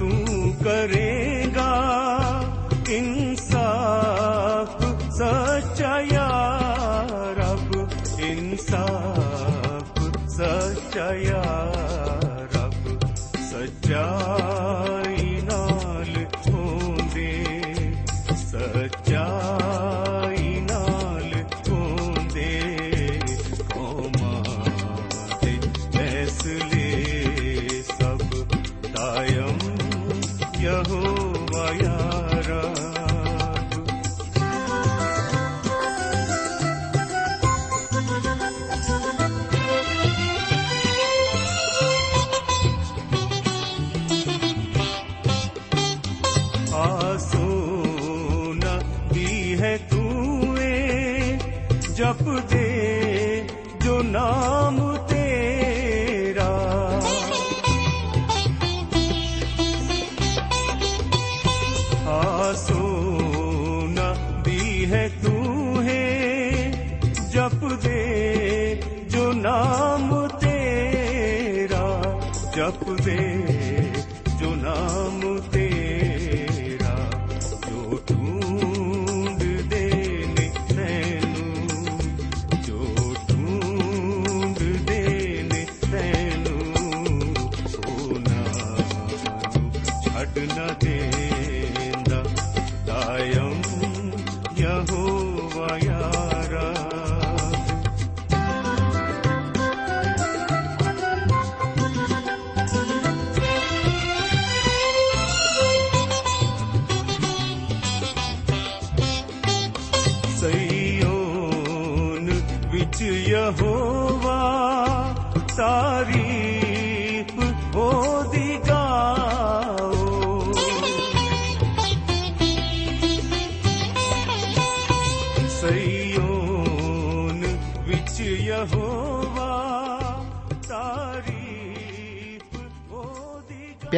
तू 0.00 0.08
करेगा 0.64 1.70
इंसाफ 2.90 4.82
सच्चा 5.12 5.98
या 5.98 6.28
रब 7.38 7.88
इंसाफ 8.20 10.00
सच्चा 10.28 11.10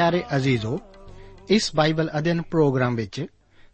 ਪਿਆਰੇ 0.03 0.23
ਅਜ਼ੀਜ਼ੋ, 0.35 0.79
ਇਸ 1.49 1.75
ਬਾਈਬਲ 1.75 2.09
ਅਧਿਐਨ 2.17 2.41
ਪ੍ਰੋਗਰਾਮ 2.41 2.95
ਵਿੱਚ 2.95 3.25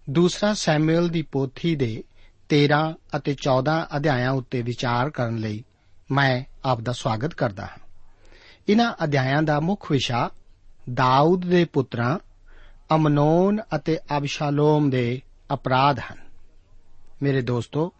ਦੂਸਰਾ 0.09 0.53
ਸੈਮੂਅਲ 0.53 1.09
ਦੀ 1.09 1.21
ਪੋਥੀ 1.21 1.75
ਦੇ 1.75 2.03
13 2.49 2.95
ਅਤੇ 3.17 3.35
14 3.35 3.87
ਅਧਿਆਇਆਂ 3.95 4.31
ਉੱਤੇ 4.31 4.61
ਵਿਚਾਰ 4.61 5.09
ਕਰਨ 5.09 5.37
ਲਈ 5.37 5.63
ਮੈਂ 6.11 6.43
ਆਪ 6.65 6.81
ਦਾ 6.81 6.91
ਸਵਾਗਤ 6.91 7.33
ਕਰਦਾ 7.33 7.63
ਹਾਂ। 7.63 7.77
ਇਨ੍ਹਾਂ 8.67 8.93
ਅਧਿਆਇਆਂ 9.03 9.43
ਦਾ 9.43 9.59
ਮੁੱਖ 9.59 9.91
ਵਿਸ਼ਾ 9.91 10.31
ਦਾਊਦ 10.93 11.45
ਦੇ 11.45 11.65
ਪੁੱਤਰਾਂ, 11.65 12.19
ਅਮਨੋਨ 12.95 13.61
ਅਤੇ 13.75 13.99
ਅਬਸ਼ਾਲੋਮ 14.17 14.89
ਦੇ 14.89 15.21
ਅਪਰਾਧ 15.53 15.99
ਹਨ। 15.99 16.17
ਮੇਰੇ 17.23 17.41
ਦੋਸਤੋ, 17.41 17.93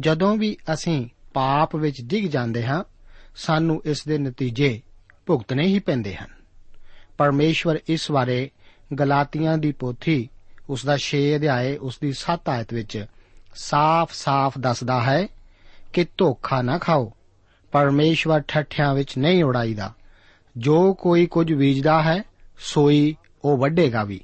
ਜਦੋਂ 0.00 0.36
ਵੀ 0.36 0.56
ਅਸੀਂ 0.74 1.08
ਪਾਪ 1.34 1.76
ਵਿੱਚ 1.76 2.02
ਡਿੱਗ 2.02 2.24
ਜਾਂਦੇ 2.24 2.66
ਹਾਂ, 2.66 2.84
ਸਾਨੂੰ 3.36 3.82
ਇਸ 3.84 4.04
ਦੇ 4.04 4.18
ਨਤੀਜੇ 4.18 4.82
ਭੁਗਤਣੇ 5.26 5.66
ਹੀ 5.66 5.78
ਪੈਂਦੇ 5.78 6.14
ਹਨ। 6.14 6.35
ਪਰਮੇਸ਼ਵਰ 7.18 7.78
ਇਸ 7.88 8.10
ਬਾਰੇ 8.10 8.50
ਗਲਾਤੀਆਂ 8.98 9.58
ਦੀ 9.58 9.72
ਪੋਥੀ, 9.72 10.28
ਉਸ 10.70 10.84
ਦਾ 10.84 10.96
6 10.96 11.36
ਅਧਿਆਏ, 11.36 11.76
ਉਸ 11.76 11.98
ਦੀ 12.02 12.12
7 12.12 12.48
ਆਇਤ 12.48 12.74
ਵਿੱਚ 12.74 13.06
ਸਾਫ਼-ਸਾਫ਼ 13.54 14.58
ਦੱਸਦਾ 14.58 15.02
ਹੈ 15.02 15.28
ਕਿ 15.92 16.06
ਧੋਖਾ 16.18 16.62
ਨਾ 16.62 16.78
ਖਾਓ, 16.78 17.12
ਪਰਮੇਸ਼ਵਰ 17.72 18.40
ਠੱਠਿਆਂ 18.40 18.94
ਵਿੱਚ 18.94 19.18
ਨਹੀਂ 19.18 19.44
ਉਡਾਈਦਾ। 19.44 19.92
ਜੋ 20.56 20.94
ਕੋਈ 20.94 21.26
ਕੁਝ 21.26 21.52
ਬੀਜਦਾ 21.52 22.02
ਹੈ, 22.02 22.22
ਸੋਈ 22.58 23.16
ਉਹ 23.44 23.58
ਵੱਢੇਗਾ 23.58 24.04
ਵੀ। 24.04 24.20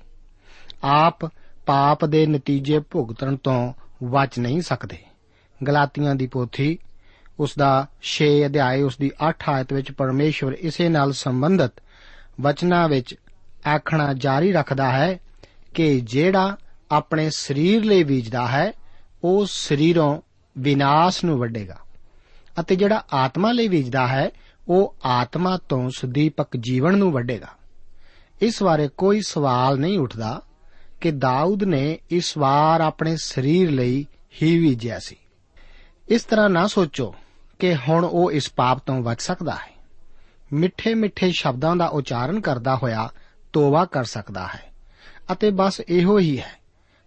ਆਪ 0.85 1.27
ਪਾਪ 1.67 2.05
ਦੇ 2.05 2.27
ਨਤੀਜੇ 2.27 2.79
ਭੁਗਤਣ 2.79 3.37
ਤੋਂ 3.37 3.73
ਬਚ 4.05 4.39
ਨਹੀਂ 4.39 4.63
ਸਕਦੇ। 4.63 4.99
ਗਲਾਤੀਆਂ 5.67 6.15
ਦੀ 6.15 6.27
ਪੋਥੀ, 6.27 6.79
ਉਸ 7.41 7.55
ਦਾ 7.59 7.87
6 8.03 8.47
ਅਧਿਆਏ, 8.47 8.83
ਉਸ 8.83 8.99
ਦੀ 8.99 9.11
8 9.29 9.49
ਆਇਤ 9.49 9.73
ਵਿੱਚ 9.73 9.93
ਪਰਮੇਸ਼ਵਰ 9.93 10.53
ਇਸੇ 10.53 10.89
ਨਾਲ 10.89 11.13
ਸੰਬੰਧਿਤ 11.13 11.73
ਵਚਨਾਂ 12.41 12.89
ਵਿੱਚ 12.89 13.15
ਆਖਣਾ 13.75 14.13
ਜਾਰੀ 14.13 14.53
ਰੱਖਦਾ 14.53 14.93
ਹੈ 14.93 15.19
ਕਿ 15.75 16.01
ਜਿਹੜਾ 16.01 16.57
ਆਪਣੇ 16.91 17.31
ਸਰੀਰ 17.31 17.85
ਲਈ 17.85 18.05
ਬੀਜਦਾ 18.05 18.47
ਹੈ, 18.47 18.73
ਉਹ 19.25 19.47
ਸਰੀਰੋਂ 19.47 20.21
ਵਿਨਾਸ਼ 20.59 21.25
ਨੂੰ 21.25 21.39
ਵੱਢੇਗਾ। 21.39 21.79
ਅਤੇ 22.61 22.77
ਜਿਹੜਾ 22.77 23.05
ਆਤਮਾ 23.13 23.53
ਲਈ 23.53 23.69
ਬੀਜਦਾ 23.69 24.07
ਹੈ, 24.07 24.31
ਉਹ 24.69 24.97
ਆਤਮਾ 25.05 25.57
ਤੋਂ 25.57 25.91
ਸੁਦੀਪਕ 25.91 26.57
ਜੀਵਨ 26.57 26.99
ਨੂੰ 26.99 27.13
ਵੱਢੇਗਾ। 27.13 27.49
ਇਸ 28.43 28.63
ਬਾਰੇ 28.63 28.89
ਕੋਈ 28.89 29.21
ਸਵਾਲ 29.21 29.79
ਨਹੀਂ 29.79 29.99
ਉੱਠਦਾ 29.99 30.43
ਕਿ 31.01 31.11
ਦਾਊਦ 31.11 31.65
ਨੇ 31.65 31.99
ਇਸ 32.11 32.39
ਵਾਰ 32.39 32.81
ਆਪਣੇ 32.81 33.17
ਸਰੀਰ 33.17 33.71
ਲਈ 33.71 34.07
ਹੀ 34.43 34.61
ਬੀਜਿਆ 34.61 34.99
ਸੀ। 34.99 35.17
ਇਸ 36.09 36.23
ਤਰ੍ਹਾਂ 36.23 36.51
ਨਾ 36.51 36.67
ਸੋਚੋ 36.67 37.15
ਕਿ 37.59 37.75
ਹੁਣ 37.75 38.05
ਉਹ 38.05 38.33
ਇਸ 38.33 38.53
ਪਾਪ 38.53 38.79
ਤੋਂ 38.87 39.01
ਬਚ 39.01 39.23
ਸਕਦਾ 39.23 39.55
ਹੈ। 39.55 39.72
ਮਿੱਠੇ 40.53 40.95
ਮਿੱਠੇ 40.95 41.31
ਸ਼ਬਦਾਂ 41.31 41.77
ਦਾ 41.77 41.87
ਉਚਾਰਨ 41.87 42.41
ਕਰਦਾ 42.41 42.77
ਹੋਇਆ 42.77 43.11
ਤੋਬਾ 43.53 43.85
ਕਰ 43.85 44.05
ਸਕਦਾ 44.05 44.47
ਹੈ। 44.47 44.73
ਅਤੇ 45.33 45.51
ਬਸ 45.51 45.81
ਇਹੋ 45.89 46.19
ਹੀ 46.19 46.41
ਹੈ, 46.41 46.61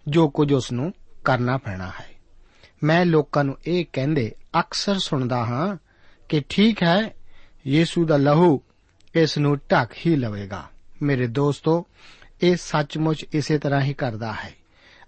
ਜੋ 0.08 0.30
ਕੁਝ 0.30 0.54
ਉਸ 0.54 0.72
ਨੂੰ 0.72 0.94
ਕਰਨਾ 1.26 1.58
ਪੈਣਾ 1.58 1.88
ਹੈ। 1.88 2.10
ਮੈਂ 2.84 3.06
ਲੋਕਾਂ 3.06 3.44
ਨੂੰ 3.44 3.58
ਇਹ 3.68 3.86
ਕਹਿੰਦੇ 3.94 4.32
ਅਕਸਰ 4.60 5.00
ਸੁਣਦਾ 5.00 5.46
ਹਾਂ 5.46 5.78
ਕਿ 6.30 6.44
ਠੀਕ 6.50 6.84
ਹੈ, 6.84 7.14
ਯੀਸ਼ੂ 7.68 8.06
ਦਾ 8.06 8.18
ਲਹੂ 8.18 8.62
ਇਸ 9.16 9.38
ਨੂੰ 9.38 9.58
ਢੱਕ 9.58 9.92
ਹੀ 10.06 10.16
ਲਵੇਗਾ। 10.16 10.64
ਮੇਰੇ 11.02 11.28
ਦੋਸਤੋ, 11.28 11.86
ਇਹ 12.42 12.56
ਸੱਚਮੁੱਚ 12.56 13.26
ਇਸੇ 13.34 13.58
ਤਰ੍ਹਾਂ 13.58 13.82
ਹੀ 13.82 13.94
ਕਰਦਾ 13.94 14.34
ਹੈ 14.34 14.54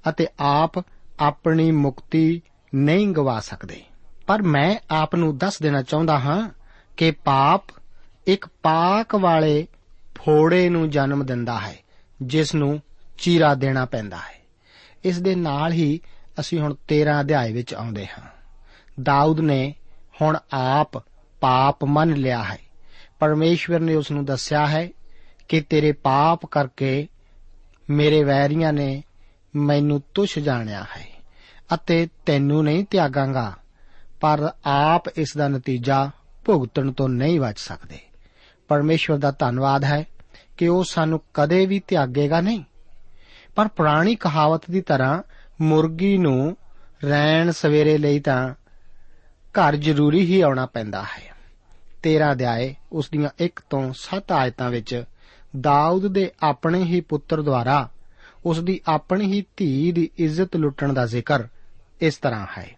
ਅਤੇ 0.09 0.27
ਆਪ 0.39 0.71
ਆਪਣੀ 1.19 1.71
ਮੁਕਤੀ 1.71 2.41
ਨਹੀਂ 2.75 3.07
ਗਵਾ 3.07 3.39
ਸਕਦੇ। 3.39 3.83
ਪਰ 4.27 4.41
ਮੈਂ 4.41 4.79
ਆਪ 4.91 5.15
ਨੂੰ 5.15 5.37
ਦੱਸ 5.37 5.61
ਦੇਣਾ 5.61 5.81
ਚਾਹੁੰਦਾ 5.81 6.19
ਹਾਂ 6.19 6.49
ਕਿ 6.97 7.11
ਪਾਪ 7.11 7.61
ਇੱਕ 8.27 8.45
ਪਾਕ 8.63 9.15
ਵਾਲੇ 9.15 9.67
ਫੋੜੇ 10.15 10.69
ਨੂੰ 10.69 10.89
ਜਨਮ 10.89 11.25
ਦਿੰਦਾ 11.25 11.59
ਹੈ, 11.59 11.75
ਜਿਸ 12.21 12.55
ਨੂੰ 12.55 12.81
ਚੀਰਾ 13.17 13.55
ਦੇਣਾ 13.55 13.85
ਪੈਂਦਾ 13.85 14.17
ਹੈ। 14.17 14.45
ਇਸ 15.03 15.19
ਦੇ 15.19 15.35
ਨਾਲ 15.35 15.71
ਹੀ 15.71 15.99
ਅਸੀਂ 16.39 16.59
ਹੁਣ 16.59 16.75
13 16.87 17.21
ਅਧਿਆਏ 17.21 17.53
ਵਿੱਚ 17.53 17.73
ਆਉਂਦੇ 17.73 18.05
ਹਾਂ। 18.05 18.27
ਦਾਊਦ 19.03 19.39
ਨੇ 19.39 19.75
ਹੁਣ 20.21 20.37
ਆਪ 20.53 20.97
ਪਾਪ 21.41 21.83
ਮੰਨ 21.83 22.13
ਲਿਆ 22.13 22.43
ਹੈ। 22.43 22.57
ਪਰਮੇਸ਼ਵਰ 23.19 23.79
ਨੇ 23.79 23.95
ਉਸ 23.95 24.11
ਨੂੰ 24.11 24.25
ਦੱਸਿਆ 24.25 24.67
ਹੈ 24.67 24.89
ਕਿ 25.47 25.61
ਤੇਰੇ 25.61 25.91
ਪਾਪ 25.91 26.45
ਕਰਕੇ 26.45 27.07
ਮੇਰੇ 27.89 28.23
ਵੈਰੀਆਂ 28.23 28.73
ਨੇ 28.73 29.03
ਮੈਨੂੰ 29.55 30.01
ਤੁਛ 30.13 30.39
ਜਾਣਿਆ 30.39 30.83
ਹੈ 30.83 31.07
ਅਤੇ 31.73 32.07
ਤੈਨੂੰ 32.25 32.63
ਨਹੀਂ 32.63 32.85
ਤਿਆਗਾਂਗਾ, 32.85 33.53
ਪਰ 34.21 34.51
ਆਪ 34.65 35.07
ਇਸ 35.07 35.37
ਦਾ 35.37 35.47
ਨਤੀਜਾ 35.47 36.09
ਭੁਗਤਣ 36.45 36.91
ਤੋਂ 36.91 37.09
ਨਹੀਂ 37.09 37.39
ਬਚ 37.39 37.59
ਸਕਦੇ। 37.59 38.06
ਪਰਮੇਸ਼ਵਰ 38.67 39.17
ਦਾ 39.17 39.31
ਧੰਨਵਾਦ 39.31 39.83
ਹੈ 39.83 40.05
ਕਿ 40.57 40.67
ਉਹ 40.67 40.83
ਸਾਨੂੰ 40.83 41.21
ਕਦੇ 41.33 41.65
ਵੀ 41.65 41.79
ਤਿਆਗੇਗਾ 41.79 42.41
ਨਹੀਂ। 42.41 42.63
ਪਰ 43.55 43.67
ਪੁਰਾਣੀ 43.67 44.15
ਕਹਾਵਤ 44.15 44.61
ਦੀ 44.71 44.81
ਤਰ੍ਹਾਂ 44.81 45.23
ਮੁਰਗੀ 45.61 46.17
ਨੂੰ 46.17 46.57
ਰੈਣ 47.09 47.51
ਸਵੇਰੇ 47.51 47.97
ਲਈ 47.97 48.19
ਤਾਂ 48.19 48.53
ਘਰ 49.43 49.75
ਜ਼ਰੂਰੀ 49.75 50.25
ਹੀ 50.25 50.41
ਆਉਣਾ 50.41 50.65
ਪੈਂਦਾ 50.65 51.03
ਹੈ। 51.03 51.35
13 52.03 52.31
ਅਧਿਆਏ, 52.31 52.75
ਉਸ 52.91 53.09
ਦੀਆਂ 53.09 53.29
1 53.39 53.59
ਤੋਂ 53.69 53.93
7 53.93 54.31
ਆਇਤਾਂ 54.31 54.69
ਵਿੱਚ 54.69 55.03
ਦਾਊਦ 55.61 56.07
ਦੇ 56.07 56.31
ਆਪਣੇ 56.43 56.83
ਹੀ 56.83 57.01
ਪੁੱਤਰ 57.01 57.41
ਦੁਆਰਾ 57.41 57.89
ਉਸ 58.45 58.59
ਦੀ 58.59 58.81
ਆਪਣੀ 58.87 59.33
ਹੀ 59.33 59.43
ਧੀ 59.57 59.91
ਦੀ 59.91 60.09
ਇੱਜ਼ਤ 60.17 60.55
ਲੁੱਟਣ 60.55 60.93
ਦਾ 60.93 61.05
ਜ਼ਿਕਰ 61.05 61.47
ਇਸ 62.01 62.17
ਤਰ੍ਹਾਂ 62.17 62.47
ਹੈ। 62.57 62.75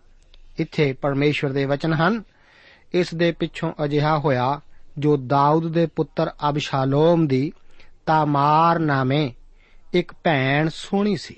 ਇੱਥੇ 0.58 0.94
ਪਰਮੇਸ਼ਵਰ 0.94 1.52
ਦੇ 1.52 1.66
ਵਚਨ 1.66 1.94
ਹਨ, 1.94 2.24
ਇਸ 2.94 3.16
ਦੇ 3.16 3.32
ਪਿੱਛੋਂ 3.32 3.74
ਅਜਿਹਾ 3.84 4.20
ਹੋਇਆ 4.20 4.62
ਜੋ 4.98 5.18
ਦਾਊਦ 5.18 5.72
ਦੇ 5.72 5.86
ਪੁੱਤਰ 5.86 6.32
ਅਬਸ਼ਾਲੋਮ 6.50 7.28
ਦੀ 7.28 7.52
ਤਾਮਾਰ 8.06 8.80
ਨਾਮੇ 8.80 9.34
ਇੱਕ 9.94 10.14
ਭੈਣ 10.24 10.70
ਸੋਹਣੀ 10.70 11.18
ਸੀ। 11.18 11.36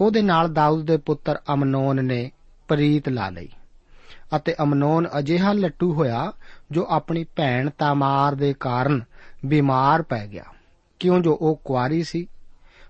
ਉਹਦੇ 0.00 0.22
ਨਾਲ 0.22 0.52
ਦਾਊਦ 0.52 0.86
ਦੇ 0.86 0.96
ਪੁੱਤਰ 0.96 1.38
ਅਮਨੋਨ 1.54 2.04
ਨੇ 2.04 2.30
ਪ੍ਰੀਤ 2.68 3.08
ਲਾ 3.08 3.30
ਲਈ 3.30 3.48
ਅਤੇ 4.36 4.54
ਅਮਨੋਨ 4.62 5.08
ਅਜਿਹਾ 5.18 5.52
ਲੱਟੂ 5.52 5.94
ਹੋਇਆ 5.94 6.32
ਜੋ 6.70 6.86
ਆਪਣੀ 6.90 7.24
ਭੈਣ 7.36 7.70
ਤਾਮਾਰ 7.70 8.34
ਦੇ 8.34 8.54
ਕਾਰਨ 8.60 9.02
ਬਿਮਾਰ 9.46 10.02
ਪੈ 10.02 10.26
ਗਿਆ। 10.26 10.44
ਕਿਉਂ 11.00 11.20
ਜੋ 11.20 11.38
ਉਹ 11.40 11.60
ਕੁਆਰੀ 11.64 12.02
ਸੀ, 12.02 12.26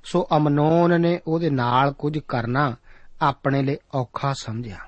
ਸੋ 0.04 0.28
ਅਮਨੋਨ 0.36 1.00
ਨੇ 1.00 1.20
ਉਹਦੇ 1.26 1.50
ਨਾਲ 1.50 1.92
ਕੁਝ 1.92 2.18
ਕਰਨਾ 2.18 2.76
ਆਪਣੇ 3.22 3.62
ਲਈ 3.62 3.76
ਔਖਾ 3.94 4.32
ਸਮਝਿਆ। 4.32 4.78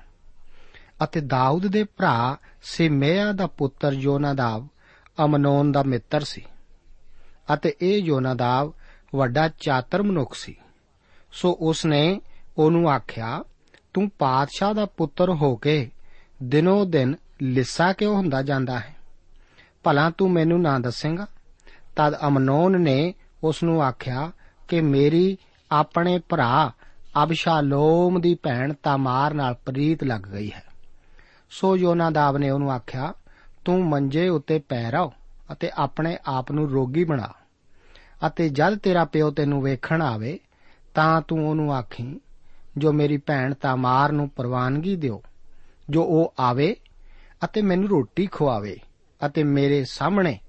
ਅਤੇ 1.03 1.21
ਦਾਊਦ 1.21 1.67
ਦੇ 1.67 1.83
ਭਰਾ 1.83 2.37
ਸਿਮੇਆ 2.63 3.31
ਦਾ 3.31 3.47
ਪੁੱਤਰ 3.47 3.93
ਯੋਨਾਦਾਬ 3.93 4.67
ਅਮਨੋਨ 5.25 5.71
ਦਾ 5.71 5.83
ਮਿੱਤਰ 5.83 6.23
ਸੀ 6.23 6.45
ਅਤੇ 7.53 7.73
ਇਹ 7.81 7.97
ਯੋਨਾਦਾਬ 7.97 8.73
ਵੱਡਾ 9.15 9.47
ਚਾਤਰ 9.47 10.03
ਮਨੁੱਖ 10.03 10.35
ਸੀ। 10.35 10.55
ਸੋ 11.31 11.57
ਉਸ 11.61 11.85
ਨੇ 11.85 12.21
ਉਹਨੂੰ 12.57 12.89
ਆਖਿਆ, 12.89 13.43
ਤੂੰ 13.93 14.11
ਪਾਤਸ਼ਾਹ 14.19 14.73
ਦਾ 14.73 14.85
ਪੁੱਤਰ 14.85 15.29
ਹੋ 15.29 15.55
ਕੇ 15.55 15.91
ਦਿਨੋ 16.43 16.85
ਦਿਨ 16.85 17.15
ਲਿੱਸਾ 17.41 17.93
ਕਿਉਂ 17.93 18.15
ਹੁੰਦਾ 18.15 18.41
ਜਾਂਦਾ 18.41 18.79
ਹੈ? 18.79 18.95
ਭਲਾ 19.83 20.09
ਤੂੰ 20.09 20.31
ਮੈਨੂੰ 20.31 20.61
ਨਾ 20.61 20.79
ਦੱਸੇਂਗਾ? 20.79 21.27
ਤਦ 21.95 22.15
ਅਮਨੋਨ 22.27 22.81
ਨੇ 22.81 23.13
ਉਸ 23.43 23.63
ਨੂੰ 23.63 23.83
ਆਖਿਆ 23.83 24.31
ਕਿ 24.67 24.81
ਮੇਰੀ 24.81 25.37
ਆਪਣੇ 25.71 26.19
ਭਰਾ 26.29 26.71
ਅਬਸ਼ਾਲੋਮ 27.23 28.21
ਦੀ 28.21 28.35
ਭੈਣ 28.35 28.73
ਤਾਮਾਰ 28.73 29.33
ਨਾਲ 29.33 29.53
ਪ੍ਰੀਤ 29.53 30.03
ਲੱਗ 30.03 30.21
ਗਈ 30.21 30.51
ਹੈ। 30.51 30.64
ਸੋ 31.49 31.77
ਯੋਨਾਦਾਬ 31.77 32.37
ਨੇ 32.37 32.49
ਉਹਨੂੰ 32.49 32.71
ਆਖਿਆ, 32.71 33.13
ਤੂੰ 33.65 33.89
ਮੰਜੇ 33.89 34.27
ਉੱਤੇ 34.29 34.59
ਪੈ 34.59 34.91
ਰਹੁ 34.91 35.11
ਅਤੇ 35.51 35.71
ਆਪਣੇ 35.75 36.17
ਆਪ 36.25 36.51
ਨੂੰ 36.51 36.69
ਰੋਗੀ 36.69 37.03
ਬਣਾ 37.03 37.33
ਅਤੇ 38.27 38.49
ਜਦ 38.49 38.77
ਤੇਰਾ 38.77 39.05
ਪਿਓ 39.05 39.31
ਤੈਨੂੰ 39.31 39.63
ਵੇਖਣ 39.63 40.01
ਆਵੇ, 40.01 40.39
ਤਾਂ 40.93 41.21
ਤੂੰ 41.21 41.49
ਉਹਨੂੰ 41.49 41.73
ਆਖੀ, 41.73 42.19
ਜੋ 42.77 42.93
ਮੇਰੀ 42.93 43.17
ਭੈਣ 43.17 43.53
ਤਾਮਾਰ 43.53 44.11
ਨੂੰ 44.11 44.29
ਪ੍ਰਵਾਨਗੀ 44.29 44.95
ਦਿਓ, 44.95 45.21
ਜੋ 45.89 46.03
ਉਹ 46.03 46.33
ਆਵੇ 46.39 46.75
ਅਤੇ 47.43 47.61
ਮੈਨੂੰ 47.61 47.89
ਰੋਟੀ 47.89 48.27
ਖਵਾਵੇ 48.27 48.79
ਅਤੇ 49.25 49.43
ਮੇਰੇ 49.43 49.83
ਸਾਹਮਣੇ 49.83 50.39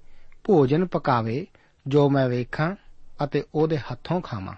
ਭੋਜਨ 0.43 0.85
ਪਕਾਵੇ, 0.85 1.47
ਜੋ 1.87 2.09
ਮੈਂ 2.09 2.29
ਵੇਖਾਂ 2.29 2.75
ਅਤੇ 3.23 3.43
ਉਹਦੇ 3.55 3.77
ਹੱਥੋਂ 3.77 4.21
ਖਾਵਾਂ। 4.21 4.55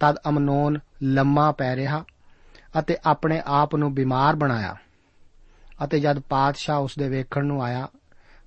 ਤਦ 0.00 0.16
ਅਮਨੋਨ 0.28 0.78
ਲੰਮਾ 1.02 1.52
ਪੈ 1.52 1.76
ਰਿਹਾ 1.76 2.04
ਅਤੇ 2.78 2.96
ਆਪਣੇ 3.04 3.42
ਆਪ 3.46 3.76
ਨੂੰ 3.76 3.94
ਬਿਮਾਰ 3.94 4.36
ਬਣਾਇਆ। 4.36 4.76
ਅਤੇ 5.84 6.00
ਜਦ 6.00 6.18
ਪਾਤਸ਼ਾਹ 6.18 6.80
ਉਸ 6.80 6.94
ਦੇ 6.98 7.08
ਵੇਖਣ 7.08 7.44
ਨੂੰ 7.44 7.62
ਆਇਆ, 7.62 7.88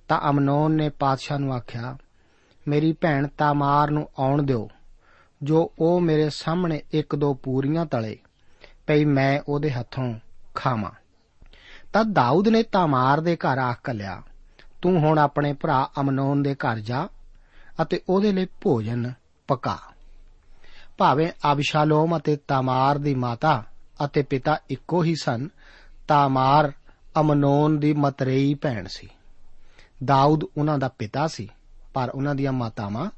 ਤਾਂ 0.08 0.20
ਅਮਨੋਨ 0.30 0.72
ਨੇ 0.72 0.88
ਪਾਤਸ਼ਾਹ 0.88 1.38
ਨੂੰ 1.38 1.54
ਆਖਿਆ, 1.54 1.96
ਮੇਰੀ 2.68 2.92
ਭੈਣ 2.92 3.26
ਤਾਮਾਰ 3.26 3.90
ਨੂੰ 3.90 4.08
ਆਉਣ 4.18 4.42
ਦਿਓ, 4.42 4.68
ਜੋ 5.42 5.72
ਉਹ 5.78 6.00
ਮੇਰੇ 6.00 6.30
ਸਾਹਮਣੇ 6.30 6.80
ਇੱਕ 6.92 7.16
ਦੋ 7.16 7.34
ਪੂਰੀਆਂ 7.34 7.86
ਤਲੇ 7.86 8.18
ਪਈ 8.86 9.04
ਮੈਂ 9.04 9.40
ਉਹਦੇ 9.48 9.70
ਹੱਥੋਂ 9.70 10.14
ਖਾਵਾਂ। 10.54 10.90
ਤਦ 11.92 12.12
ਦਾਊਦ 12.12 12.48
ਨੇ 12.48 12.62
ਤਾਮਾਰ 12.62 13.20
ਦੇ 13.20 13.36
ਘਰ 13.36 13.58
ਆਖ 13.58 13.80
ਕਲਿਆ 13.84 14.22
ਤੂੰ 14.82 14.98
ਹੁਣ 14.98 15.18
ਆਪਣੇ 15.18 15.52
ਭਰਾ 15.52 15.90
ਅਮਨੋਨ 16.00 16.42
ਦੇ 16.42 16.54
ਘਰ 16.54 16.78
ਜਾ 16.78 17.08
ਅਤੇ 17.82 18.00
ਉਹਦੇ 18.08 18.32
ਲਈ 18.32 18.46
ਭੋਜਨ 18.60 19.12
ਪਕਾ। 19.48 19.78
ਭਾਵੇਂ 20.98 21.52
ਅਬਸ਼ਾਲੋਮ 21.52 22.18
ਅਤੇ 22.18 22.36
ਤਾਮਾਰ 22.36 22.98
ਦੀ 22.98 23.14
ਮਾਤਾ 23.14 23.64
ਅਤੇ 24.04 24.22
ਪਿਤਾ 24.22 24.58
ਇੱਕੋ 24.70 25.02
ਹੀ 25.04 25.14
ਸਨ, 25.14 25.48
ਤਾਮਾਰ 26.08 26.72
ਅਮਨੋਨ 27.20 27.80
ਦੀ 27.80 27.92
ਮਤਰੇਈ 27.92 28.54
ਭੈਣ 28.54 28.86
ਸੀ। 28.86 29.08
ਦਾਊਦ 30.04 30.44
ਉਹਨਾਂ 30.56 30.78
ਦਾ 30.78 30.88
ਪਿਤਾ 30.88 31.26
ਸੀ, 31.26 31.48
ਪਰ 31.94 32.10
ਉਹਨਾਂ 32.10 32.34
ਦੀਆਂ 32.34 32.52
ਮਾਤਾਵਾਂ 32.52 33.10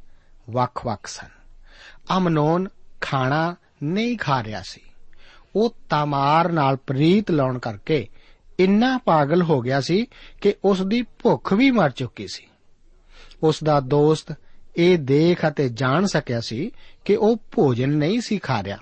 ਵੱਖ-ਵੱਖ 0.50 1.06
ਸਨ। 1.06 1.28
ਅਮਨੋਨ 2.16 2.68
ਖਾਣਾ 3.00 3.56
ਨਹੀਂ 3.82 4.18
ਖਾ 4.18 4.42
ਰਿਹਾ 4.42 4.62
ਸੀ। 4.62 4.80
ਉਹ 5.56 5.74
ਤਾਮਾਰ 5.90 6.52
ਨਾਲ 6.52 6.76
ਪ੍ਰੀਤ 6.76 7.30
ਲਾਉਣ 7.30 7.58
ਕਰਕੇ 7.58 8.08
ਇੰਨਾ 8.60 8.98
ਪਾਗਲ 8.98 9.42
ਹੋ 9.42 9.60
ਗਿਆ 9.60 9.80
ਸੀ 9.80 10.06
ਕਿ 10.40 10.54
ਉਸ 10.64 10.82
ਦੀ 10.82 11.02
ਭੁੱਖ 11.02 11.52
ਵੀ 11.52 11.70
ਮਰ 11.70 11.90
ਚੁੱਕੀ 11.90 12.26
ਸੀ। 12.28 12.46
ਉਸ 13.42 13.64
ਦਾ 13.64 13.80
ਦੋਸਤ 13.80 14.34
ਇਹ 14.76 14.98
ਦੇਖ 14.98 15.48
ਅਤੇ 15.48 15.68
ਜਾਣ 15.68 16.06
ਸਕਿਆ 16.06 16.40
ਸੀ 16.40 16.72
ਕਿ 17.04 17.16
ਉਹ 17.16 17.36
ਭੋਜਨ 17.52 17.88
ਨਹੀਂ 17.88 18.20
ਸੀ 18.20 18.38
ਖਾ 18.38 18.62
ਰਿਹਾ। 18.62 18.78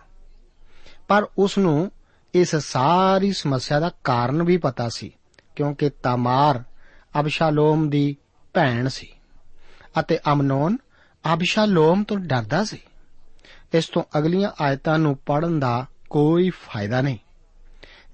ਪਰ 1.08 1.26
ਉਸ 1.38 1.58
ਨੂੰ 1.58 1.90
ਇਸ 2.36 2.56
ਸਾਰੀ 2.56 3.32
ਸਮੱਸਿਆ 3.32 3.80
ਦਾ 3.80 3.90
ਕਾਰਨ 4.04 4.42
ਵੀ 4.42 4.56
ਪਤਾ 4.56 4.88
ਸੀ, 4.88 5.10
ਕਿਉਂਕਿ 5.56 5.90
ਤਾਮਾਰ 5.90 6.62
ਅਬਸ਼ਾਲੋਮ 7.20 7.88
ਦੀ 7.90 8.16
ਭੈਣ 8.54 8.88
ਸੀ 8.88 9.12
ਅਤੇ 10.00 10.18
ਅਮਨੋਨ 10.32 10.76
ਅਬਸ਼ਾਲੋਮ 11.32 12.04
ਤੋਂ 12.04 12.16
ਡਰਦਾ 12.16 12.64
ਸੀ। 12.64 12.78
ਇਸ 13.74 13.88
ਤੋਂ 13.88 14.02
ਅਗਲੀਆਂ 14.18 14.50
ਆਇਤਾਂ 14.60 14.98
ਨੂੰ 14.98 15.16
ਪੜਨ 15.26 15.60
ਦਾ 15.60 15.86
ਕੋਈ 16.10 16.50
ਫਾਇਦਾ 16.50 17.00
ਨਹੀਂ, 17.00 17.18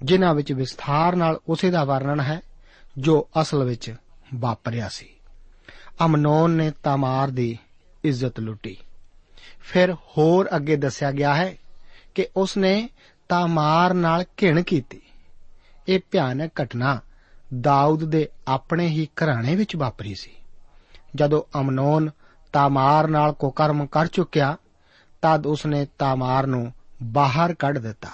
ਜਿਨ੍ਹਾਂ 0.03 0.35
ਵਿੱਚ 0.35 0.53
ਵਿਸਥਾਰ 0.53 1.17
ਨਾਲ 1.17 1.41
ਉਸੇ 1.49 1.71
ਦਾ 1.71 1.85
ਵਰਣਨ 1.85 2.21
ਹੈ 2.21 2.41
ਜੋ 2.99 3.29
ਅਸਲ 3.41 3.65
ਵਿੱਚ 3.65 3.95
ਵਾਪਰਿਆ 4.35 4.89
ਸੀ। 4.89 5.09
ਅਮਨੋਨ 6.05 6.51
ਨੇ 6.51 6.71
ਤਾਮਾਰ 6.83 7.29
ਦੀ 7.29 7.59
ਇੱਜ਼ਤ 8.05 8.41
ਲੁੱਟੀ। 8.41 8.77
ਫਿਰ 9.61 9.93
ਹੋਰ 9.95 10.49
ਅੱਗੇ 10.57 10.77
ਦੱਸਿਆ 10.77 11.11
ਗਿਆ 11.13 11.35
ਹੈ 11.35 11.55
ਕਿ 12.15 12.27
ਉਸ 12.37 12.57
ਨੇ 12.57 12.89
ਤਾਮਾਰ 13.33 13.95
ਨਾਲ 13.95 14.25
ਘਿਣ 14.43 14.63
ਕੀਤੀ। 14.63 15.01
ਇਹ 15.89 16.01
ਭਿਆਨਕ 16.11 16.63
ਘਟਨਾ 16.63 17.01
ਦਾਊਦ 17.61 18.05
ਦੇ 18.05 18.29
ਆਪਣੇ 18.49 18.87
ਹੀ 18.87 19.09
ਘਰਾਣੇ 19.15 19.57
ਵਿੱਚ 19.57 19.77
ਵਾਪਰੀ 19.77 20.15
ਸੀ। 20.15 20.31
ਜਦੋਂ 21.15 21.61
ਅਮਨੋਨ 21.61 22.11
ਤਾਮਾਰ 22.53 23.09
ਨਾਲ 23.09 23.33
ਕੁਕਰਮ 23.33 23.87
ਕਰ 23.87 24.07
ਚੁੱਕਿਆ, 24.07 24.57
ਤਦ 25.23 25.47
ਉਸਨੇ 25.47 25.87
ਤਾਮਾਰ 25.99 26.47
ਨੂੰ 26.47 26.73
ਬਾਹਰ 27.03 27.55
ਕੱਢ 27.55 27.79
ਦਿੱਤਾ। 27.79 28.09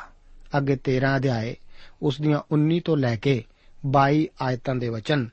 ਅੱਗੇ 0.56 0.76
13 0.76 1.16
ਅਧਿਆਏ 1.16 1.56
ਉਸ 2.02 2.20
ਦੀਆਂ 2.20 2.40
19 2.50 2.80
ਤੋਂ 2.80 2.96
ਲੈ 2.96 3.16
ਕੇ 3.16 3.44
22 3.86 4.28
ਆਇਤਾਂ 4.42 4.74
ਦੇ 4.74 4.88
ਵਚਨ 4.88 5.28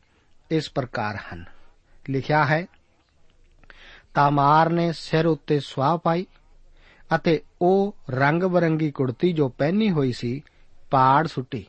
ਇਸ 0.51 0.71
ਪ੍ਰਕਾਰ 0.71 1.15
ਹਨ। 1.15 1.45
ਲਿਖਿਆ 2.09 2.45
ਹੈ, 2.45 2.65
ਤਾਮਾਰ 4.13 4.69
ਨੇ 4.69 4.91
ਸਿਰ 4.91 5.25
ਉੱਤੇ 5.25 5.59
ਸਵਾਹ 5.59 5.97
ਪਾਈ 5.97 6.25
ਅਤੇ 7.15 7.41
ਉਹ 7.61 7.95
ਰੰਗ 8.09 8.43
ਬਰੰਗੀ 8.43 8.91
ਕੁੜਤੀ 8.91 9.33
ਜੋ 9.33 9.49
ਪਹਿਨੀ 9.49 9.91
ਹੋਈ 9.91 10.11
ਸੀ, 10.11 10.43
ਪਾੜ 10.91 11.27
ਸੁੱਟੀ 11.27 11.65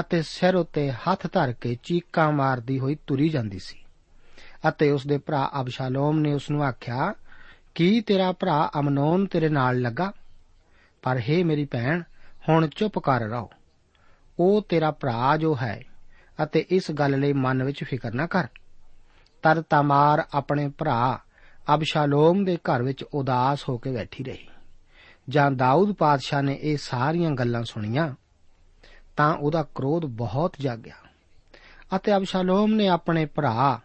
ਅਤੇ 0.00 0.22
ਸਿਰ 0.22 0.54
ਉੱਤੇ 0.54 0.90
ਹੱਥ 0.90 1.26
ਧਰ 1.32 1.52
ਕੇ 1.52 1.76
ਚੀਕਾਂ 1.82 2.32
ਮਾਰਦੀ 2.32 2.78
ਹੋਈ 2.78 2.96
ਤੁਰੀ 3.06 3.28
ਜਾਂਦੀ 3.28 3.58
ਸੀ। 3.58 3.84
ਅਤੇ 4.68 4.90
ਉਸ 4.90 5.06
ਦੇ 5.06 5.18
ਭਰਾ 5.18 5.50
ਅਬਸ਼ਾਲੋਮ 5.60 6.18
ਨੇ 6.18 6.34
ਉਸ 6.34 6.50
ਨੂੰ 6.50 6.64
ਆਖਿਆ, 6.64 7.14
ਕੀ 7.74 8.00
ਤੇਰਾ 8.00 8.32
ਭਰਾ 8.32 8.70
ਅਮਨੋਨ 8.78 9.26
ਤੇਰੇ 9.26 9.48
ਨਾਲ 9.48 9.80
ਲੱਗਾ? 9.80 10.12
ਪਰ 11.02 11.18
ਹੇ 11.18 11.44
ਮੇਰੀ 11.44 11.64
ਭੈਣ, 11.64 12.02
ਹੁਣ 12.48 12.66
ਚੁੱਪ 12.66 12.98
ਕਰ 12.98 13.20
ਰਹੋ। 13.20 13.50
ਉਹ 14.38 14.62
ਤੇਰਾ 14.68 14.90
ਭਰਾ 14.90 15.36
ਜੋ 15.36 15.56
ਹੈ 15.56 15.82
ਅਤੇ 16.42 16.66
ਇਸ 16.70 16.90
ਗੱਲ 16.90 17.20
ਲਈ 17.20 17.32
ਮਨ 17.32 17.64
ਵਿੱਚ 17.64 17.84
ਫਿਕਰ 17.84 18.14
ਨਾ 18.14 18.26
ਕਰ। 18.26 18.46
ਤਦ 19.42 19.60
ਤਾਮਾਰ 19.60 20.24
ਆਪਣੇ 20.34 20.68
ਭਰਾ 20.68 21.18
ਅਬਸ਼ਾਲੋਮ 21.74 22.44
ਦੇ 22.44 22.56
ਘਰ 22.56 22.82
ਵਿੱਚ 22.82 23.02
ਉਦਾਸ 23.02 23.68
ਹੋ 23.68 23.78
ਕੇ 23.78 23.92
ਬੈਠੀ 23.92 24.24
ਰਹੀ। 24.24 24.48
ਜਾਂ 25.28 25.50
ਦਾਊਦ 25.50 25.92
ਪਾਤਸ਼ਾਹ 25.92 26.42
ਨੇ 26.42 26.58
ਇਹ 26.62 26.76
ਸਾਰੀਆਂ 26.76 27.30
ਗੱਲਾਂ 27.30 27.64
ਸੁਣੀਆਂ, 27.64 28.14
ਤਾਂ 29.16 29.36
ਉਹਦਾ 29.36 29.62
ਕ੍ਰੋਧ 29.62 30.04
ਬਹੁਤ 30.04 30.56
ਜਾਗਿਆ। 30.60 30.94
ਅਤੇ 31.96 32.16
ਅਬਸ਼ਾਲੋਮ 32.16 32.74
ਨੇ 32.74 32.88
ਆਪਣੇ 32.88 33.26
ਭਰਾ 33.26 33.80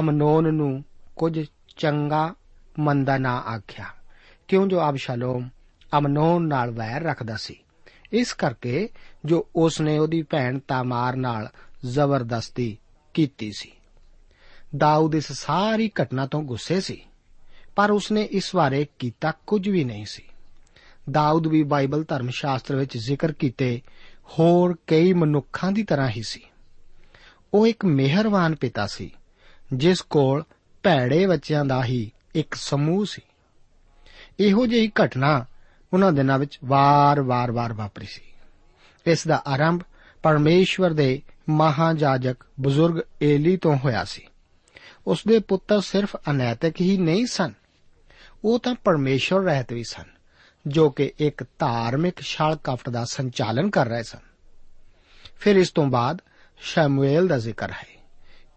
ਅਮਨੋਨ 0.00 0.54
ਨੂੰ 0.54 0.84
ਕੁਝ 1.16 1.46
ਚੰਗਾ 1.76 2.34
ਮੰਦਾ 2.78 3.18
ਨਾ 3.18 3.36
ਆਖਿਆ, 3.36 3.86
ਕਿਉਂ 4.48 4.66
ਜੋ 4.66 4.88
ਅਬਸ਼ਾਲੋਮ 4.88 5.48
ਅਮਨੋਨ 5.98 6.48
ਨਾਲ 6.48 6.70
ਵੈਰ 6.70 7.02
ਰੱਖਦਾ 7.02 7.36
ਸੀ। 7.36 7.56
ਇਸ 8.12 8.32
ਕਰਕੇ 8.32 8.88
ਜੋ 9.24 9.48
ਉਸ 9.56 9.80
ਨੇ 9.80 9.98
ਉਹਦੀ 9.98 10.22
ਭੈਣ 10.22 10.58
ਤਾਮਾਰ 10.58 11.16
ਨਾਲ 11.16 11.48
ਜ਼ਬਰਦਸਤੀ 11.86 12.78
ਕੀਤੀ 13.14 13.52
ਸੀ। 13.52 13.72
ਦਾਊਦ 14.76 15.14
ਇਸ 15.14 15.32
ਸਾਰੀ 15.32 15.90
ਘਟਨਾ 16.02 16.26
ਤੋਂ 16.26 16.42
ਗੁੱਸੇ 16.42 16.80
ਸੀ। 16.80 17.02
ਪਰ 17.76 17.90
ਉਸਨੇ 17.90 18.22
ਇਸ 18.22 18.56
ਬਾਰੇ 18.56 18.86
ਕੀਤਾ 18.98 19.32
ਕੁਝ 19.46 19.68
ਵੀ 19.68 19.84
ਨਹੀਂ 19.84 20.06
ਸੀ। 20.06 20.22
ਦਾਊਦ 21.10 21.46
ਵੀ 21.46 21.62
ਬਾਈਬਲ 21.62 22.04
ਧਰਮ 22.08 22.30
ਸ਼ਾਸਤਰ 22.30 22.76
ਵਿੱਚ 22.76 22.98
ਜ਼ਿਕਰ 22.98 23.32
ਕੀਤੇ, 23.32 23.80
ਹੋਰ 24.26 24.76
ਕਈ 24.86 25.12
ਮਨੁੱਖਾਂ 25.12 25.72
ਦੀ 25.72 25.82
ਤਰ੍ਹਾਂ 25.82 26.08
ਹੀ 26.08 26.22
ਸੀ। 26.22 26.42
ਉਹ 27.54 27.66
ਇੱਕ 27.66 27.84
ਮਿਹਰਬਾਨ 27.84 28.54
ਪਿਤਾ 28.54 28.86
ਸੀ, 28.86 29.10
ਜਿਸ 29.72 30.00
ਕੋਲ 30.00 30.44
ਭੈੜੇ 30.82 31.26
ਬੱਚਿਆਂ 31.26 31.64
ਦਾ 31.64 31.84
ਹੀ 31.84 32.12
ਇੱਕ 32.34 32.54
ਸਮੂਹ 32.54 33.04
ਸੀ। 33.04 33.22
ਇਹੋ 34.40 34.66
ਜਿਹੀ 34.66 34.92
ਘਟਨਾ 35.04 35.44
ਉਹਨਾਂ 35.92 36.12
ਦਿਨਾਂ 36.12 36.38
ਵਿੱਚ 36.38 36.58
ਵਾਰ-ਵਾਰ-ਵਾਰ 36.64 37.72
ਵਾਪਰੀ 37.72 38.06
ਸੀ। 38.06 38.22
ਇਸ 39.06 39.26
ਦਾ 39.26 39.42
ਆਰੰਭ 39.46 39.82
ਪਰਮੇਸ਼ਵਰ 40.22 40.92
ਦੇ 40.92 41.22
ਮਹਾਜਾਜਕ 41.48 42.36
ਬਜ਼ੁਰਗ 42.60 43.02
ਏਲੀ 43.22 43.56
ਤੋਂ 43.56 43.76
ਹੋਇਆ 43.76 44.04
ਸੀ। 44.04 44.26
ਉਸ 45.06 45.22
ਦੇ 45.28 45.38
ਪੁੱਤਰ 45.38 45.80
ਸਿਰਫ 45.80 46.16
ਅਨੈਤਿਕ 46.30 46.80
ਹੀ 46.80 46.96
ਨਹੀਂ 46.96 47.26
ਸਨ। 47.26 47.52
ਉਹ 48.44 48.58
ਤਾਂ 48.58 48.74
ਪਰਮੇਸ਼ਵਰ 48.74 49.40
ਰਹਿਤ 49.40 49.72
ਵੀ 49.72 49.84
ਸਨ, 49.84 50.04
ਜੋ 50.66 50.90
ਕਿ 50.90 51.12
ਇੱਕ 51.18 51.44
ਧਾਰਮਿਕ 51.58 52.20
ਛਲ 52.20 52.56
ਕਪਟ 52.64 52.90
ਦਾ 52.90 53.04
ਸੰਚਾਲਨ 53.04 53.70
ਕਰ 53.70 53.86
ਰਹੇ 53.86 54.02
ਸਨ। 54.02 54.18
ਫਿਰ 55.36 55.56
ਇਸ 55.56 55.70
ਤੋਂ 55.70 55.86
ਬਾਅਦ 55.86 56.22
ਸ਼ਮੂਏਲ 56.58 57.28
ਦਾ 57.28 57.38
ਜ਼ਿਕਰ 57.38 57.70
ਹੈ, 57.70 57.86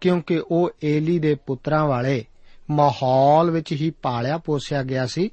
ਕਿਉਂਕਿ 0.00 0.42
ਉਹ 0.50 0.70
ਏਲੀ 0.84 1.18
ਦੇ 1.18 1.34
ਪੁੱਤਰਾਂ 1.34 1.84
ਵਾਲੇ 1.84 2.24
ਮਾਹੌਲ 2.70 3.50
ਵਿੱਚ 3.50 3.72
ਹੀ 3.72 3.90
ਪਾਲਿਆ 3.90 4.38
ਪੋਸਿਆ 4.38 4.82
ਗਿਆ 4.82 5.06
ਸੀ। 5.06 5.30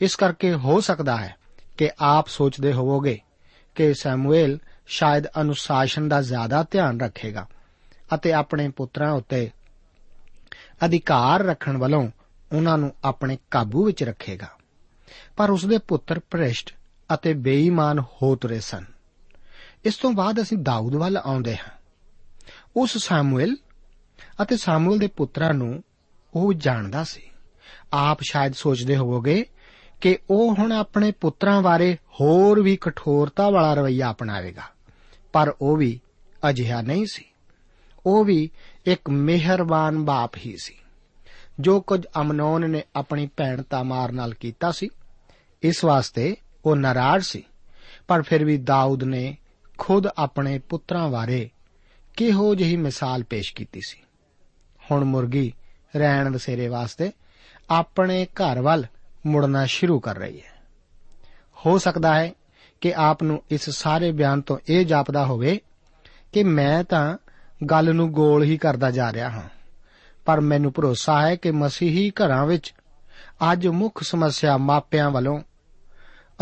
ਇਸ 0.00 0.16
ਕਰਕੇ 0.16 0.54
ਹੋ 0.54 0.80
ਸਕਦਾ 0.80 1.16
ਹੈ 1.16 1.36
ਕਿ 1.76 1.90
ਆਪ 1.98 2.28
ਸੋਚਦੇ 2.28 2.72
ਹੋਵੋਗੇ 2.72 3.18
ਕਿ 3.74 3.94
ਸ਼ਮੂਏਲ 3.94 4.58
ਸ਼ਾਇਦ 4.86 5.26
ਅਨੁਸ਼ਾਸਨ 5.40 6.08
ਦਾ 6.08 6.22
ਜ਼ਿਆਦਾ 6.22 6.64
ਧਿਆਨ 6.70 7.00
ਰੱਖੇਗਾ 7.00 7.46
ਅਤੇ 8.14 8.32
ਆਪਣੇ 8.32 8.68
ਪੁੱਤਰਾਂ 8.68 9.12
ਉੱਤੇ 9.12 9.50
ਅਧਿਕਾਰ 10.84 11.44
ਰੱਖਣ 11.44 11.76
ਵੱਲੋਂ 11.76 12.08
ਉਹਨਾਂ 12.52 12.78
ਨੂੰ 12.78 12.94
ਆਪਣੇ 13.04 13.38
ਕਾਬੂ 13.50 13.84
ਵਿੱਚ 13.84 14.04
ਰੱਖੇਗਾ। 14.04 14.48
ਪਰ 15.36 15.50
ਉਸਦੇ 15.50 15.78
ਪੁੱਤਰ 15.78 16.20
ਭ੍ਰਿਸ਼ਟ 16.30 16.74
ਅਤੇ 17.14 17.34
ਬੇਈਮਾਨ 17.34 18.00
ਹੋ 18.00 18.36
ਤੁਰੇ 18.36 18.60
ਸਨ। 18.60 18.84
ਇਸ 19.84 19.96
ਤੋਂ 19.96 20.12
ਬਾਅਦ 20.12 20.42
ਅਸੀਂ 20.42 20.58
ਦਾਊਦ 20.58 20.94
ਵੱਲ 20.94 21.16
ਆਉਂਦੇ 21.16 21.56
ਹਾਂ। 21.56 21.70
ਉਸ 22.76 22.98
ਸਾਮੂਅਲ 22.98 23.56
ਅਤੇ 24.42 24.56
ਸਾਮੂਅਲ 24.56 24.98
ਦੇ 24.98 25.06
ਪੁੱਤਰਾਂ 25.06 25.54
ਨੂੰ 25.54 25.82
ਉਹ 26.34 26.52
ਜਾਣਦਾ 26.52 27.04
ਸੀ। 27.04 27.22
ਆਪ 27.92 28.18
ਸ਼ਾਇਦ 28.22 28.52
ਸੋਚਦੇ 28.52 28.96
ਹੋਵੋਗੇ 28.96 29.46
ਕਿ 30.00 30.18
ਉਹ 30.30 30.54
ਹੁਣ 30.54 30.72
ਆਪਣੇ 30.72 31.12
ਪੁੱਤਰਾਂ 31.12 31.62
ਬਾਰੇ 31.62 31.94
ਹੋਰ 31.94 32.62
ਵੀ 32.62 32.76
ਕਠੋਰਤਾ 32.76 33.50
ਵਾਲਾ 33.50 33.74
ਰਵਈਆ 33.74 34.10
ਅਪਣਾਵੇਗਾ। 34.10 34.62
ਪਰ 35.32 35.54
ਉਹ 35.60 35.76
ਵੀ 35.76 36.00
ਅਜਿਹਾ 36.50 36.82
ਨਹੀਂ 36.82 37.06
ਸੀ। 37.06 37.24
ਉਹ 38.06 38.24
ਵੀ 38.24 38.50
ਇੱਕ 38.86 39.10
ਮਿਹਰਬਾਨ 39.10 40.04
ਬਾਪ 40.04 40.36
ਹੀ 40.36 40.56
ਸੀ। 40.56 40.74
ਜੋ 41.60 41.80
ਕੁਝ 41.80 42.06
ਅਮਨੋਨ 42.20 42.70
ਨੇ 42.70 42.82
ਆਪਣੀ 42.96 43.28
ਭੈਣ 43.36 43.62
ਤਾਮਾਰ 43.62 44.12
ਨਾਲ 44.12 44.34
ਕੀਤਾ 44.34 44.72
ਸੀ, 44.72 44.88
ਇਸ 45.62 45.84
ਵਾਸਤੇ 45.84 46.36
ਉਹ 46.64 46.76
ਨਾਰਾਜ਼ 46.76 47.24
ਸੀ। 47.24 47.42
ਪਰ 48.08 48.22
ਫਿਰ 48.22 48.44
ਵੀ 48.44 48.56
ਦਾਊਦ 48.56 49.04
ਨੇ 49.04 49.36
ਖੁਦ 49.78 50.06
ਆਪਣੇ 50.18 50.58
ਪੁੱਤਰਾਂ 50.58 51.08
ਬਾਰੇ 51.08 51.50
ਕਿਹੋ 52.16 52.54
ਜਿਹੀ 52.54 52.76
ਮਿਸਾਲ 52.76 53.22
ਪੇਸ਼ 53.22 53.54
ਕੀਤੀ 53.54 53.80
ਸੀ। 53.86 53.98
ਹੁਣ 54.90 55.04
ਮੁਰਗੀ 55.04 55.52
ਰਹਿਣ 55.96 56.30
ਬਸੇਰੇ 56.30 56.68
ਵਾਸਤੇ 56.68 57.12
ਆਪਣੇ 57.70 58.26
ਘਰ 58.26 58.60
ਵੱਲ 58.60 58.86
ਮੁੜਨਾ 59.26 59.66
ਸ਼ੁਰੂ 59.66 60.00
ਕਰ 60.00 60.16
ਰਹੀ 60.16 60.38
ਹੈ। 60.38 60.62
ਹੋ 61.66 61.78
ਸਕਦਾ 61.78 62.14
ਹੈ 62.14 62.32
ਕਿ 62.80 62.94
ਆਪ 62.94 63.22
ਨੂੰ 63.22 63.42
ਇਸ 63.50 63.70
ਸਾਰੇ 63.70 64.12
ਬਿਆਨ 64.12 64.40
ਤੋਂ 64.40 64.58
ਇਹ 64.68 64.86
ਜਾਪਦਾ 64.86 65.26
ਹੋਵੇ 65.26 65.60
ਕਿ 66.32 66.42
ਮੈਂ 66.42 66.84
ਤਾਂ 66.84 67.18
ਗੱਲ 67.70 67.94
ਨੂੰ 67.94 68.12
ਗੋਲ 68.12 68.42
ਹੀ 68.42 68.58
ਕਰਦਾ 68.58 68.90
ਜਾ 68.90 69.12
ਰਿਹਾ 69.12 69.30
ਹਾਂ। 69.30 69.55
ਪਰ 70.26 70.40
ਮੈਨੂੰ 70.40 70.72
ਭਰੋਸਾ 70.72 71.20
ਹੈ 71.22 71.36
ਕਿ 71.36 71.50
ਮਸੀਹੀ 71.50 72.10
ਘਰਾਂ 72.10 72.46
ਵਿੱਚ 72.46 72.74
ਅੱਜ 73.52 73.66
ਮੁੱਖ 73.66 74.02
ਸਮੱਸਿਆ 74.02 74.56
ਮਾਪਿਆਂ 74.56 75.10
ਵੱਲੋਂ 75.10 75.40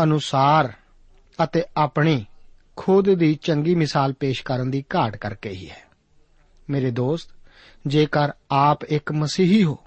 ਅਨੁਸਾਰ 0.03 0.73
ਅਤੇ 1.43 1.63
ਆਪਣੀ 1.77 2.25
ਖੁਦ 2.75 3.13
ਦੀ 3.13 3.35
ਚੰਗੀ 3.35 3.75
ਮਿਸਾਲ 3.75 4.13
ਪੇਸ਼ 4.13 4.43
ਕਰਨ 4.43 4.71
ਦੀ 4.71 4.83
ਘਾਟ 4.95 5.17
ਕਰਕੇ 5.17 5.49
ਹੀ 5.49 5.69
ਹੈ। 5.69 5.83
ਮੇਰੇ 6.69 6.91
ਦੋਸਤ, 6.91 7.29
ਜੇਕਰ 7.87 8.31
ਆਪ 8.51 8.83
ਇੱਕ 8.83 9.11
ਮਸੀਹੀ 9.11 9.63
ਹੋ 9.63 9.77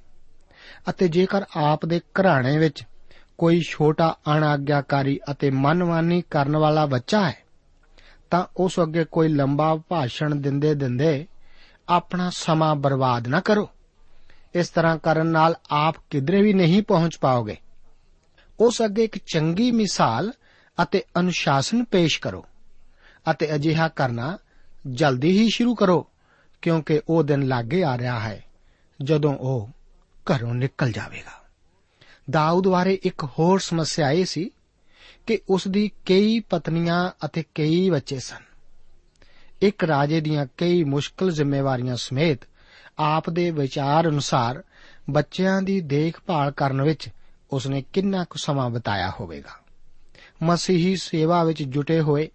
ਅਤੇ 0.91 1.09
ਜੇਕਰ 1.09 1.45
ਆਪ 1.57 1.87
ਦੇ 1.87 2.01
ਘਰਾਣੇ 2.01 2.59
ਵਿੱਚ 2.59 2.83
ਕੋਈ 3.39 3.61
ਛੋਟਾ 3.61 4.17
ਅਣਆਗਿਆਕਾਰੀ 4.37 5.21
ਅਤੇ 5.31 5.51
ਮਨਮਾਨੀ 5.51 6.23
ਕਰਨ 6.31 6.57
ਵਾਲਾ 6.57 6.87
ਬੱਚਾ 6.87 7.29
ਹੈ, 7.29 7.37
ਤਾਂ 8.31 8.45
ਉਸ 8.57 8.81
ਅੱਗੇ 8.81 9.05
ਕੋਈ 9.05 9.29
ਲੰਬਾ 9.29 9.75
ਭਾਸ਼ਣ 9.89 10.35
ਦਿੰਦੇ 10.35 10.75
ਦਿੰਦੇ 10.75 11.27
ਆਪਣਾ 11.89 12.31
ਸਮਾਂ 12.31 12.75
ਬਰਬਾਦ 12.75 13.29
ਨਾ 13.29 13.41
ਕਰੋ। 13.41 13.69
ਇਸ 14.55 14.69
ਤਰ੍ਹਾਂ 14.69 14.99
ਕਰਨ 14.99 15.27
ਨਾਲ 15.27 15.55
ਆਪ 15.71 15.97
ਕਿਧਰੇ 16.11 16.43
ਵੀ 16.43 16.53
ਨਹੀਂ 16.53 16.83
ਪਹੁੰਚ 16.83 17.17
ਪਾਓਗੇ। 17.17 17.57
ਉਸ 18.61 18.83
ਅੱਗੇ 18.83 19.05
ਇੱਕ 19.05 19.19
ਚੰਗੀ 19.33 19.71
ਮਿਸਾਲ 19.71 20.33
ਅਤੇ 20.83 21.03
ਅਨੁਸ਼ਾਸਨ 21.21 21.85
ਪੇਸ਼ 21.85 22.21
ਕਰੋ 22.21 22.45
ਅਤੇ 23.31 23.55
ਅਜਿਹਾ 23.55 23.89
ਕਰਨਾ 23.89 24.39
ਜਲਦੀ 24.87 25.39
ਹੀ 25.39 25.49
ਸ਼ੁਰੂ 25.55 25.75
ਕਰੋ, 25.75 26.07
ਕਿਉਂਕਿ 26.63 27.01
ਉਹ 27.09 27.23
ਦਿਨ 27.23 27.47
ਲਾਗੇ 27.47 27.85
ਆ 27.85 27.99
ਰਿਹਾ 27.99 28.21
ਹੈ, 28.21 28.45
ਜਦੋਂ 29.03 29.35
ਉਹ 29.35 29.71
ਘਰੋਂ 30.33 30.55
ਨਿਕਲ 30.55 30.93
ਜਾਵੇਗਾ। 30.93 31.47
ਦਾਊਦ 32.31 32.69
ਬਾਰੇ 32.69 32.99
ਇੱਕ 33.03 33.25
ਹੋਰ 33.25 33.59
ਸਮੱਸਿਆ 33.59 34.11
ਇਹ 34.11 34.25
ਸੀ 34.25 34.51
ਕਿ 35.27 35.39
ਉਸ 35.49 35.69
ਦੀ 35.69 35.91
ਕਈ 36.07 36.41
ਪਤਨੀਆਂ 36.41 37.11
ਅਤੇ 37.25 37.45
ਕਈ 37.55 37.91
ਬੱਚੇ 37.91 38.19
ਸਨ। 38.19 38.43
ਇੱਕ 39.63 39.85
ਰਾਜੇ 39.85 40.21
ਦੀਆਂ 40.21 40.47
ਕਈ 40.57 40.85
ਮੁਸ਼ਕਲ 40.85 41.31
ਜ਼ਿੰਮੇਵਾਰੀਆਂ 41.31 41.97
ਸਮੇਤ 41.97 42.39
ਆਪ 42.99 43.31
ਦੇ 43.31 43.51
ਵਿਚਾਰ 43.51 44.09
ਅਨੁਸਾਰ 44.09 44.63
ਬੱਚਿਆਂ 45.11 45.63
ਦੀ 45.63 45.81
ਦੇਖਭਾਲ 45.81 46.51
ਕਰਨ 46.51 46.83
ਵਿੱਚ 46.83 47.09
ਉਸਨੇ 47.51 47.85
ਕਿੰਨਾ 47.93 48.25
ਕੁ 48.25 48.39
ਸਮਾਂ 48.39 48.71
ਬਿਤਾਇਆ 48.71 49.13
ਹੋਵੇਗਾ। 49.21 49.61
ਮਸੀਹੀ 50.43 50.97
ਸੇਵਾ 50.97 51.45
ਵਿੱਚ 51.45 51.63
ਜੁਟੇ 51.63 52.01
ਹੋਏ 52.01 52.29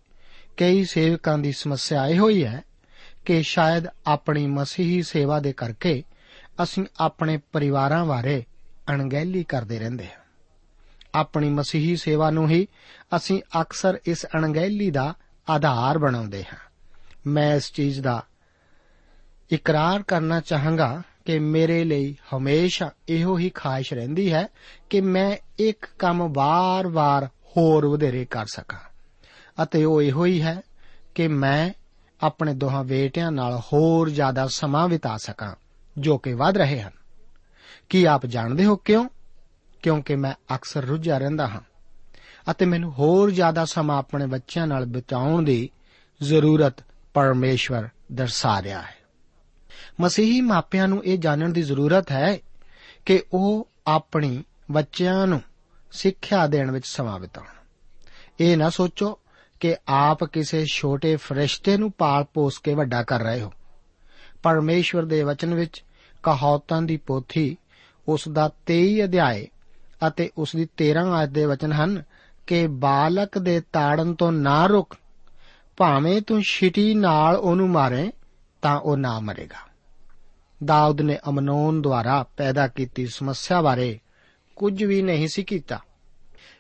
ਕਈ 0.57 0.85
ਸੇਵਕਾਂ 0.85 1.37
ਦੀ 1.37 1.51
ਸਮੱਸਿਆ 1.51 2.07
ਇਹ 2.07 2.19
ਹੋਈ 2.19 2.45
ਹੈ 2.45 2.63
ਕਿ 3.25 3.43
ਸ਼ਾਇਦ 3.43 3.83
ਆਪਣੀ 4.07 4.47
ਮਸੀਹੀ 4.47 5.01
ਸੇਵਾ 5.01 5.39
ਦੇ 5.39 5.53
ਕਰਕੇ 5.53 6.03
ਅਸੀਂ 6.63 6.85
ਆਪਣੇ 6.99 7.39
ਪਰਿਵਾਰਾਂ 7.51 8.05
ਬਾਰੇ 8.05 8.43
ਅਣਗਹਿਲੀ 8.89 9.43
ਕਰਦੇ 9.43 9.79
ਰਹਿੰਦੇ 9.79 10.05
ਹਾਂ। 10.05 10.23
ਆਪਣੀ 11.15 11.49
ਮਸੀਹੀ 11.49 11.95
ਸੇਵਾ 11.95 12.29
ਨੂੰ 12.29 12.49
ਹੀ 12.49 12.67
ਅਸੀਂ 13.15 13.41
ਅਕਸਰ 13.61 13.99
ਇਸ 14.05 14.25
ਅਣਗਹਿਲੀ 14.25 14.91
ਦਾ 14.91 15.13
ਆਧਾਰ 15.49 15.97
ਬਣਾਉਂਦੇ 15.97 16.43
ਹਾਂ। 16.43 16.57
ਮੈਂ 17.27 17.55
ਇਸ 17.55 17.71
ਚੀਜ਼ 17.71 18.01
ਦਾ 18.01 18.23
ਇਕਰਾਰ 19.51 20.03
ਕਰਨਾ 20.03 20.39
ਚਾਹਾਂਗਾ 20.39 21.01
ਕਿ 21.25 21.39
ਮੇਰੇ 21.39 21.83
ਲਈ 21.83 22.17
ਹਮੇਸ਼ਾ 22.35 22.91
ਇਹੋ 23.09 23.37
ਹੀ 23.37 23.49
ਖਾਹਿਸ਼ 23.49 23.93
ਰਹਿੰਦੀ 23.93 24.33
ਹੈ 24.33 24.47
ਕਿ 24.89 25.01
ਮੈਂ 25.01 25.37
ਇੱਕ 25.59 25.85
ਕੰਮ 25.99 26.33
ਵਾਰ-ਵਾਰ 26.33 27.25
ਹੋਰ 27.25 27.87
ਵਧੇਰੇ 27.87 28.25
ਕਰ 28.25 28.45
ਸਕਾਂ। 28.45 28.79
ਅਤੇ 29.63 29.85
ਉਹ 29.85 30.01
ਇਹੋ 30.01 30.25
ਹੀ 30.25 30.41
ਹੈ 30.41 30.61
ਕਿ 31.15 31.27
ਮੈਂ 31.27 31.71
ਆਪਣੇ 32.21 32.53
ਦੋਹਾਂ 32.53 32.83
ਬੇਟਿਆਂ 32.83 33.31
ਨਾਲ 33.31 33.59
ਹੋਰ 33.59 34.09
ਜ਼ਿਆਦਾ 34.09 34.47
ਸਮਾਂ 34.47 34.89
ਬਿਤਾ 34.89 35.17
ਸਕਾਂ, 35.17 35.55
ਜੋ 35.97 36.17
ਕਿ 36.17 36.33
ਵੱਧ 36.33 36.57
ਰਹੇ 36.57 36.81
ਹਨ। 36.81 36.91
ਕੀ 37.89 38.05
ਆਪ 38.05 38.25
ਜਾਣਦੇ 38.25 38.65
ਹੋ 38.65 38.75
ਕਿਉਂ? 38.75 39.09
ਕਿਉਂਕਿ 39.81 40.15
ਮੈਂ 40.15 40.55
ਅਕਸਰ 40.55 40.85
ਰੁੱਝਿਆ 40.85 41.17
ਰਹਿੰਦਾ 41.17 41.47
ਹਾਂ। 41.47 41.61
ਅਤੇ 42.51 42.65
ਮੈਨੂੰ 42.65 42.93
ਹੋਰ 42.93 43.31
ਜ਼ਿਆਦਾ 43.31 43.65
ਸਮਾਂ 43.65 43.97
ਆਪਣੇ 43.97 44.25
ਬੱਚਿਆਂ 44.25 44.67
ਨਾਲ 44.67 44.85
ਬਿਤਾਉਣ 44.85 45.43
ਦੀ 45.43 45.69
ਜ਼ਰੂਰਤ 46.21 46.73
ਪਰਮੇਸ਼ਵਰ 47.13 47.87
ਦਰਸਾ 48.11 48.61
ਰਿਹਾ 48.61 48.81
ਹੈ। 48.81 49.02
ਮਸੀਹੀ 50.01 50.41
ਮਾਪਿਆਂ 50.41 50.87
ਨੂੰ 50.87 51.05
ਇਹ 51.05 51.17
ਜਾਣਨ 51.17 51.53
ਦੀ 51.53 51.61
ਜ਼ਰੂਰਤ 51.61 52.11
ਹੈ 52.11 52.37
ਕਿ 53.05 53.23
ਉਹ 53.33 53.67
ਆਪਣੀ 53.87 54.43
ਬੱਚਿਆਂ 54.71 55.27
ਨੂੰ 55.27 55.41
ਸਿੱਖਿਆ 55.91 56.47
ਦੇਣ 56.47 56.71
ਵਿੱਚ 56.71 56.87
ਸਮਾਂ 56.87 57.19
ਬਿਤਾਉਣ 57.19 57.47
ਇਹ 58.39 58.57
ਨਾ 58.57 58.69
ਸੋਚੋ 58.69 59.19
ਕਿ 59.59 59.75
ਆਪ 59.87 60.23
ਕਿਸੇ 60.23 60.65
ਛੋਟੇ 60.65 61.15
ਫਰਿਸ਼ਤੇ 61.15 61.77
ਨੂੰ 61.77 61.91
ਪਾਲ 61.91 62.23
ਪੋਸ 62.23 62.57
ਕੇ 62.57 62.73
ਵੱਡਾ 62.73 63.03
ਕਰ 63.03 63.21
ਰਹੇ 63.21 63.41
ਹੋ। 63.41 63.53
ਪਰਮੇਸ਼ਵਰ 64.43 65.05
ਦੇ 65.05 65.23
ਵਚਨ 65.23 65.53
ਵਿੱਚ 65.53 65.83
ਕਹਾਵਤਾਂ 66.23 66.81
ਦੀ 66.81 66.97
ਪੋਥੀ 66.97 67.57
ਉਸ 68.07 68.29
ਦਾ 68.29 68.49
23 68.65 69.03
ਅਧਿਆਏ 69.03 69.47
ਅਤੇ 70.07 70.29
ਉਸ 70.37 70.55
ਦੀ 70.55 70.67
13 70.77 71.13
ਆਇਤ 71.13 71.29
ਦੇ 71.29 71.45
ਵਚਨ 71.45 71.71
ਹਨ 71.73 72.03
ਕਿ 72.47 72.67
ਬਾਲਕ 72.67 73.37
ਦੇ 73.37 73.61
ਤਾੜਨ 73.73 74.15
ਤੋਂ 74.15 74.31
ਨਾ 74.31 74.65
ਰੁਕ, 74.65 74.95
ਭਾਵੇਂ 75.77 76.21
ਤੂੰ 76.21 76.41
ਛਿਟੀ 76.41 76.93
ਨਾਲ 76.93 77.35
ਉਹਨੂੰ 77.35 77.69
ਮਾਰੇ 77.69 78.11
ਤਾਂ 78.61 78.79
ਉਹ 78.79 78.97
ਨਾ 78.97 79.19
ਮਰੇਗਾ। 79.19 79.72
ਦਾਊਦ 80.65 81.01
ਨੇ 81.01 81.19
ਅਮਨੋਨ 81.29 81.81
ਦੁਆਰਾ 81.81 82.23
ਪੈਦਾ 82.23 82.67
ਕੀਤੀ 82.67 83.07
ਸਮੱਸਿਆ 83.07 83.61
ਬਾਰੇ 83.61 83.99
ਕੁਝ 84.55 84.83
ਵੀ 84.83 85.01
ਨਹੀਂ 85.01 85.27
ਸੀ 85.27 85.43
ਕੀਤਾ। 85.43 85.79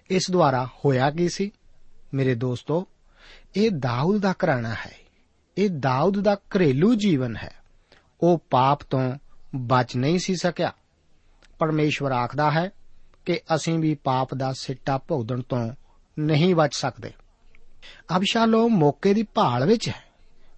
ਇਸ 0.09 0.31
ਦੁਆਰਾ 0.31 0.65
ਹੋਇਆ 0.65 1.11
ਕੀ 1.11 1.29
ਸੀ? 1.29 1.51
ਮੇਰੇ 2.13 2.35
ਦੋਸਤੋ, 2.35 2.87
ਇਹ 3.55 3.71
ਦਾਊਦ 3.71 4.21
ਦਾ 4.21 4.31
ਘਰਾਣਾ 4.31 4.69
ਹੈ। 4.69 4.91
ਇਹ 5.57 5.69
ਦਾਊਦ 5.69 6.19
ਦਾ 6.19 6.35
ਘਰੇਲੂ 6.35 6.95
ਜੀਵਨ 6.95 7.37
ਹੈ। 7.37 7.53
ਉਹ 8.21 8.43
ਪਾਪ 8.49 8.81
ਤੋਂ 8.81 9.17
ਬਚ 9.55 9.95
ਨਹੀਂ 9.95 10.19
ਸੀ 10.19 10.35
ਸਕਿਆ। 10.35 10.73
ਪਰਮੇਸ਼ਵਰ 11.59 12.11
ਆਖਦਾ 12.11 12.51
ਹੈ 12.51 12.69
ਕਿ 13.25 13.39
ਅਸੀਂ 13.55 13.79
ਵੀ 13.79 13.95
ਪਾਪ 13.95 14.33
ਦਾ 14.33 14.53
ਸਿੱਟਾ 14.53 14.97
ਭੋਗਣ 14.97 15.41
ਤੋਂ 15.41 15.71
ਨਹੀਂ 16.19 16.55
ਬਚ 16.55 16.69
ਸਕਦੇ। 16.73 17.13
ਅਬਸ਼ਾਲੋਮ 18.17 18.77
ਮੌਕੇ 18.77 19.13
ਦੀ 19.13 19.23
ਭਾਲ 19.23 19.65
ਵਿੱਚ 19.65 19.89
ਹੈ। 19.89 20.13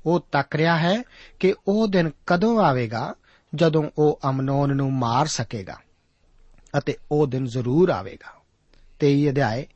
ਉਹ 0.05 0.27
ਤੱਕ 0.31 0.55
ਰਿਹਾ 0.55 0.77
ਹੈ 0.77 1.03
ਕਿ 1.39 1.55
ਉਹ 1.67 1.87
ਦਿਨ 1.87 2.11
ਕਦੋਂ 2.27 2.59
ਆਵੇਗਾ 2.59 3.15
ਜਦੋਂ 3.55 3.89
ਉਹ 3.97 4.19
ਅਮਨੋਨ 4.29 4.75
ਨੂੰ 4.75 4.93
ਮਾਰ 4.93 5.25
ਸਕੇਗਾ 5.25 5.77
ਅਤੇ 6.77 6.97
ਉਹ 7.11 7.27
ਦਿਨ 7.27 7.45
ਜ਼ਰੂਰ 7.45 7.89
ਆਵੇਗਾ। 7.89 8.41
23 8.99 9.29
ਅਧਿਆਏ, 9.29 9.67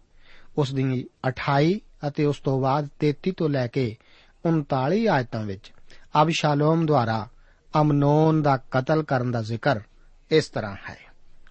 ਉਸ 0.58 0.74
ਦੀ 0.74 1.08
28 1.28 1.82
ਅਤੇ 2.08 2.26
ਉਸ 2.26 2.40
ਤੋਂ 2.40 2.62
ਬਾਅਦ 2.62 2.88
33 3.00 3.32
ਤੋਂ 3.32 3.50
ਲੈ 3.50 3.68
ਕੇ 3.68 3.98
39 4.46 5.08
ਆਇਤਾਂ 5.08 5.44
ਵਿੱਚ 5.44 5.72
ਅਬਸ਼ਾਲੋਮ 6.22 6.86
ਦੁਆਰਾ 6.86 7.28
ਅਮਨੋਨ 7.82 8.42
ਦਾ 8.42 8.58
ਕਤਲ 8.58 9.04
ਕਰਨ 9.04 9.32
ਦਾ 9.32 9.42
ਜ਼ਿਕਰ 9.42 9.80
ਇਸ 10.32 10.48
ਤਰ੍ਹਾਂ 10.48 10.76
ਹੈ। 10.90 10.98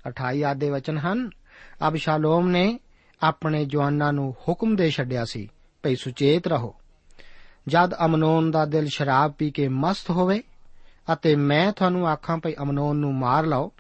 28 0.07 0.45
ਆਦ 0.45 0.57
ਦੇ 0.57 0.71
ਵਚਨ 0.71 0.99
ਹਨ, 0.99 1.31
ਅਬਸ਼ਾਲੋਮ 1.89 2.49
ਨੇ 2.49 2.81
ਆਪਣੇ 3.23 3.65
ਜਵਾਨਾਂ 3.65 4.13
ਨੂੰ 4.13 4.35
ਹੁਕਮ 4.49 4.77
ਦੇ 4.77 4.91
ਛੱਡਿਆ 4.91 5.25
ਸੀ, 5.25 5.49
ਭਈ 5.83 5.97
ਸੁਚੇਤ 5.97 6.47
ਰਹੋ। 6.47 6.75
ਜਦ 7.69 7.95
ਅਮਨੋਨ 8.05 8.51
ਦਾ 8.51 8.65
ਦਿਲ 8.65 8.87
ਸ਼ਰਾਬ 8.87 9.33
ਪੀ 9.33 9.51
ਕੇ 9.51 9.69
ਮਸਤ 9.69 10.11
ਹੋਵੇ 10.11 10.43
ਅਤੇ 11.13 11.37
ਮੈਂ 11.37 11.73
ਤੁਹਾਨੂੰ 11.73 12.09
ਆਖਾਂ 12.09 12.39
ਭਈ 12.39 12.55
ਅਮਨੋਨ 12.63 12.97
ਨੂੰ 12.97 13.15
ਮਾਰ 13.15 13.47
ਲਓ, 13.47 13.73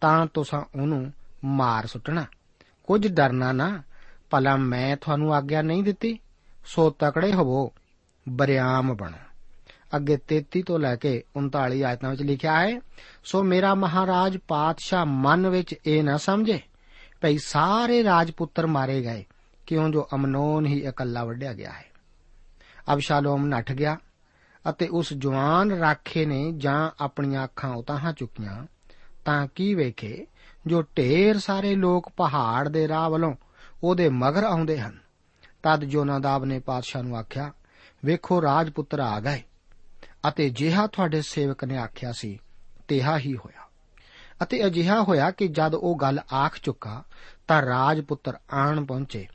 ਤਾਂ 0.00 0.26
ਤੁਸੀਂ 0.34 0.80
ਉਹਨੂੰ 0.80 1.12
ਮਾਰ 1.44 1.86
ਸੁੱਟਣਾ। 1.86 2.26
ਕੁਝ 2.84 3.08
ਡਰਨਾ 3.08 3.52
ਨਾ, 3.52 3.82
ਭਲਾ 4.30 4.56
ਮੈਂ 4.56 4.96
ਤੁਹਾਨੂੰ 4.96 5.34
ਆਗਿਆ 5.34 5.62
ਨਹੀਂ 5.62 5.82
ਦਿੱਤੀ, 5.82 6.18
ਸੋ 6.66 6.90
ਤਕੜੇ 6.90 7.32
ਹੋਵੋ, 7.32 7.72
ਬਰਿਆਮ 8.28 8.94
ਬਣੋ। 8.94 9.18
ਅੱਗੇ 9.96 10.16
33 10.16 10.62
ਤੋਂ 10.62 10.78
ਲੈ 10.78 10.96
ਕੇ 10.96 11.22
39 11.36 11.84
ਆਇਤਾਂ 11.84 12.10
ਵਿੱਚ 12.10 12.22
ਲਿਖਿਆ 12.22 12.60
ਹੈ, 12.60 12.80
ਸੋ 13.24 13.42
ਮੇਰਾ 13.42 13.74
ਮਹਾਰਾਜ 13.74 14.36
ਪਾਤਸ਼ਾਹ 14.36 15.06
ਮਨ 15.06 15.48
ਵਿੱਚ 15.48 15.74
ਇਹ 15.86 16.04
ਨਾ 16.04 16.16
ਸਮਝੇ, 16.16 16.60
ਭਈ 17.20 17.38
ਸਾਰੇ 17.38 18.04
ਰਾਜਪੁੱਤਰ 18.04 18.66
ਮਾਰੇ 18.66 19.00
ਗਏ, 19.00 19.24
ਕਿਉਂ 19.66 19.88
ਜੋ 19.88 20.08
ਅਮਨੋਨ 20.14 20.66
ਹੀ 20.66 20.78
ਇਕੱਲਾ 20.86 21.24
ਵੱਢਿਆ 21.24 21.52
ਗਿਆ 21.52 21.70
ਹੈ। 21.70 21.84
ਅਬਸ਼ਾਲੋਮ 22.92 23.46
ਨੱਠ 23.46 23.72
ਗਿਆ 23.72 23.96
ਅਤੇ 24.70 24.88
ਉਸ 24.88 25.12
ਜਵਾਨ 25.12 25.72
ਰਾਖੇ 25.72 26.26
ਨੇ 26.26 26.52
ਜਾਂ 26.52 26.90
ਆਪਣੀਆਂ 27.00 27.44
ਅੱਖਾਂ 27.44 27.74
ਉਤਾਹਾਂ 27.74 28.12
ਚੁੱਕੀਆਂ, 28.12 28.66
ਤਾਂ 29.24 29.46
ਕੀ 29.54 29.74
ਵੇਖੇ 29.74 30.26
ਜੋ 30.66 30.82
ਢੇਰ 30.82 31.38
ਸਾਰੇ 31.38 31.74
ਲੋਕ 31.74 32.08
ਪਹਾੜ 32.16 32.68
ਦੇ 32.68 32.88
ਰਾਹ 32.88 33.10
ਵੱਲੋਂ 33.10 33.34
ਉਹਦੇ 33.82 34.08
ਮਗਰ 34.08 34.44
ਆਉਂਦੇ 34.44 34.80
ਹਨ। 34.80 34.98
ਤਦ 35.62 35.84
ਜੋਨਾਦਾਬ 35.84 36.44
ਨੇ 36.44 36.58
ਪਾਤਸ਼ਾਹ 36.58 37.02
ਨੂੰ 37.02 37.16
ਆਖਿਆ, 37.16 37.52
ਵੇਖੋ 38.04 38.42
ਰਾਜਪੁੱਤਰ 38.42 39.00
ਆ 39.00 39.20
ਗਏ। 39.20 39.42
ਅਤੇ 40.28 40.50
ਜਿਹਾ 40.50 40.86
ਤੁਹਾਡੇ 40.86 41.22
ਸੇਵਕ 41.22 41.64
ਨੇ 41.64 41.76
ਆਖਿਆ 41.76 42.12
ਸੀ, 42.12 42.38
ਤਿਹਾ 42.88 43.18
ਹੀ 43.18 43.36
ਹੋਇਆ। 43.36 43.68
ਅਤੇ 44.42 44.66
ਅਜਿਹਾ 44.66 45.02
ਹੋਇਆ 45.02 45.30
ਕਿ 45.30 45.48
ਜਦ 45.48 45.74
ਉਹ 45.74 45.96
ਗੱਲ 45.96 46.20
ਆਖ 46.32 46.58
ਚੁੱਕਾ, 46.62 47.04
ਤਾਂ 47.48 47.62
ਰਾਜਪੁੱਤਰ 47.62 48.38
ਆਣ 48.52 48.84
ਪਹੁੰਚੇ 48.84 49.26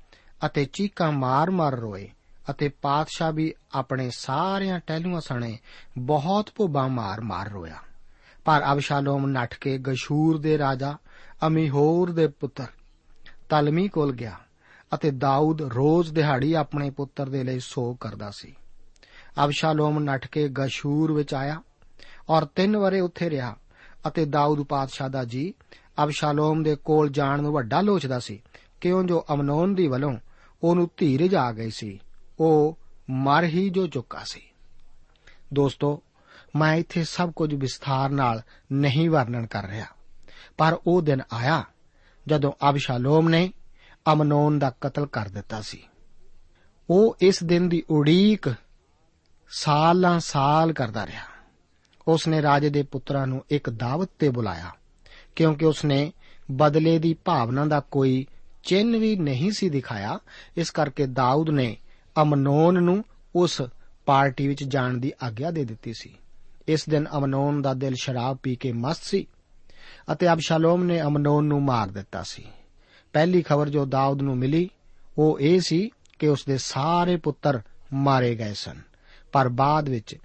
ਅਤੇ 0.45 0.65
ਚੀਕਾਂ 0.65 1.11
ਮਾਰ-ਮਾਰ 1.11 1.75
ਰੋਏ। 1.75 2.09
ਅਤੇ 2.51 2.69
ਪਾਤਸ਼ਾਹ 2.69 3.33
ਵੀ 3.33 3.53
ਆਪਣੇ 3.73 4.09
ਸਾਰਿਆਂ 4.09 4.79
ਟਹਿਲੂਆਂ 4.79 5.21
ਸਣੇ 5.21 5.57
ਬਹੁਤ 5.97 6.49
ਭੁੱਬਾਂ 6.55 6.89
ਮਾਰ-ਮਾਰ 6.89 7.49
ਰੋਇਆ। 7.49 7.77
ਪਰ 8.45 8.63
ਅਬਸ਼ਾਲੋਮ 8.71 9.27
ਨੱਠ 9.27 9.59
ਕੇ 9.59 9.77
ਗਸ਼ੂਰ 9.77 10.37
ਦੇ 10.37 10.57
ਰਾਜਾ, 10.57 10.97
ਅਮੀਹੋਰ 11.47 12.11
ਦੇ 12.11 12.27
ਪੁੱਤਰ 12.27 12.65
ਤਲਮੀ 13.49 13.87
ਕੋਲ 13.87 14.11
ਗਿਆ 14.11 14.37
ਅਤੇ 14.93 15.11
ਦਾਊਦ 15.11 15.61
ਰੋਜ਼ 15.61 16.13
ਦਿਹਾੜੀ 16.13 16.53
ਆਪਣੇ 16.53 16.89
ਪੁੱਤਰ 16.89 17.29
ਦੇ 17.29 17.43
ਲਈ 17.43 17.59
ਸੋਗ 17.59 17.97
ਕਰਦਾ 17.97 18.31
ਸੀ। 18.31 18.55
ਅਬਸ਼ਾਲੋਮ 19.43 19.99
ਨੱਠ 19.99 20.27
ਕੇ 20.27 20.47
ਗਸ਼ੂਰ 20.47 21.11
ਵਿੱਚ 21.11 21.33
ਆਇਆ 21.33 21.61
ਔਰ 22.29 22.45
ਤਿੰਨ 22.45 22.77
ਵਰੇ 22.77 22.99
ਉੱਥੇ 22.99 23.29
ਰਿਹਾ 23.29 23.55
ਅਤੇ 24.07 24.25
ਦਾਊਦ 24.25 24.61
ਪਾਤਸ਼ਾਹ 24.61 25.09
ਦਾ 25.09 25.23
ਜੀ 25.23 25.53
ਅਬਸ਼ਾਲੋਮ 26.03 26.63
ਦੇ 26.63 26.75
ਕੋਲ 26.75 27.09
ਜਾਣ 27.09 27.41
ਨੂੰ 27.41 27.53
ਵੱਡਾ 27.53 27.81
ਲੋਚਦਾ 27.81 28.19
ਸੀ। 28.19 28.41
ਕਿਉਂ 28.81 29.03
ਜੋ 29.03 29.25
ਅਮਨੋਨ 29.33 29.75
ਦੀ 29.75 29.87
ਵੱਲੋਂ 29.87 30.17
ਉਹਨੂੰ 30.63 30.89
ਧੀਰਜ 30.97 31.35
ਆ 31.35 31.51
ਗਈ 31.51 31.69
ਸੀ। 31.69 31.99
ਉਹ 32.41 32.77
ਮਰ 33.09 33.43
ਹੀ 33.43 33.69
ਜੋ 33.69 33.87
ਚੁੱਕਾ 33.87 34.23
ਸੀ। 34.23 34.41
ਦੋਸਤੋ, 35.53 36.03
ਮੈਂ 36.55 36.75
ਇੱਥੇ 36.75 37.03
ਸਭ 37.03 37.31
ਕੁਝ 37.31 37.53
ਵਿਸਥਾਰ 37.53 38.09
ਨਾਲ 38.09 38.41
ਨਹੀਂ 38.71 39.09
ਵਰਣਨ 39.09 39.45
ਕਰ 39.45 39.67
ਰਿਹਾ। 39.67 39.85
ਪਰ 40.57 40.77
ਉਹ 40.87 41.01
ਦਿਨ 41.01 41.21
ਆਇਆ 41.33 41.63
ਜਦੋਂ 42.27 42.51
ਅਬਸ਼ਾਲੋਮ 42.69 43.29
ਨੇ 43.29 43.53
ਅਮਨੋਨ 44.13 44.59
ਦਾ 44.59 44.71
ਕਤਲ 44.81 45.05
ਕਰ 45.05 45.29
ਦਿੱਤਾ 45.29 45.61
ਸੀ। 45.61 45.83
ਉਹ 46.89 47.17
ਇਸ 47.21 47.43
ਦਿਨ 47.43 47.69
ਦੀ 47.69 47.83
ਉਡੀਕ 47.89 48.55
ਸਾਲਾਂ 49.49 50.19
ਸਾਲ 50.19 50.73
ਕਰਦਾ 50.73 51.05
ਰਿਹਾ। 51.05 51.23
ਉਸ 52.07 52.27
ਨੇ 52.27 52.41
ਰਾਜੇ 52.41 52.69
ਦੇ 52.69 52.83
ਪੁੱਤਰਾਂ 52.83 53.27
ਨੂੰ 53.27 53.45
ਇੱਕ 53.49 53.69
ਦਾਵਤ 53.69 54.09
ਤੇ 54.19 54.29
ਬੁਲਾਇਆ, 54.29 54.71
ਕਿਉਂਕਿ 55.35 55.65
ਉਸ 55.65 55.85
ਨੇ 55.85 56.13
ਬਦਲੇ 56.51 56.99
ਦੀ 56.99 57.13
ਭਾਵਨਾ 57.13 57.65
ਦਾ 57.65 57.79
ਕੋਈ 57.79 58.25
ਚਿੰਨ 58.63 58.97
ਵੀ 58.97 59.15
ਨਹੀਂ 59.15 59.51
ਸੀ 59.51 59.69
ਦਿਖਾਇਆ। 59.69 60.19
ਇਸ 60.57 60.71
ਕਰਕੇ 60.71 61.05
ਦਾਊਦ 61.05 61.49
ਨੇ 61.49 61.77
ਅਮਨੋਨ 62.21 62.83
ਨੂੰ 62.83 63.03
ਉਸ 63.35 63.61
ਪਾਰਟੀ 64.05 64.47
ਵਿੱਚ 64.47 64.63
ਜਾਣ 64.63 64.97
ਦੀ 64.97 65.11
ਆਗਿਆ 65.23 65.51
ਦੇ 65.51 65.65
ਦਿੱਤੀ 65.65 65.93
ਸੀ। 65.93 66.17
ਇਸ 66.67 66.89
ਦਿਨ 66.89 67.05
ਅਮਨੋਨ 67.17 67.61
ਦਾ 67.61 67.73
ਦਿਲ 67.73 67.95
ਸ਼ਰਾਬ 68.01 68.37
ਪੀ 68.37 68.55
ਕੇ 68.55 68.71
ਮਸਤ 68.71 69.03
ਸੀ 69.03 69.27
ਅਤੇ 70.11 70.33
ਅਬਸ਼ਾਲੋਮ 70.33 70.83
ਨੇ 70.83 71.01
ਅਮਨੋਨ 71.01 71.45
ਨੂੰ 71.45 71.63
ਮਾਰ 71.63 71.87
ਦਿੱਤਾ 71.87 72.23
ਸੀ। 72.23 72.45
ਪਹਿਲੀ 73.13 73.41
ਖਬਰ 73.41 73.69
ਜੋ 73.69 73.85
ਦਾਊਦ 73.85 74.21
ਨੂੰ 74.21 74.37
ਮਿਲੀ, 74.37 74.69
ਉਹ 75.17 75.39
ਇਹ 75.39 75.59
ਸੀ 75.59 75.89
ਕਿ 76.19 76.27
ਉਸ 76.27 76.45
ਦੇ 76.45 76.57
ਸਾਰੇ 76.57 77.15
ਪੁੱਤਰ 77.15 77.61
ਮਾਰੇ 77.93 78.35
ਗਏ 78.35 78.53
ਸਨ। 78.53 78.81
ਪਰ 79.31 79.49
ਬਾਅਦ 79.49 79.89
ਵਿੱਚ 79.89 80.15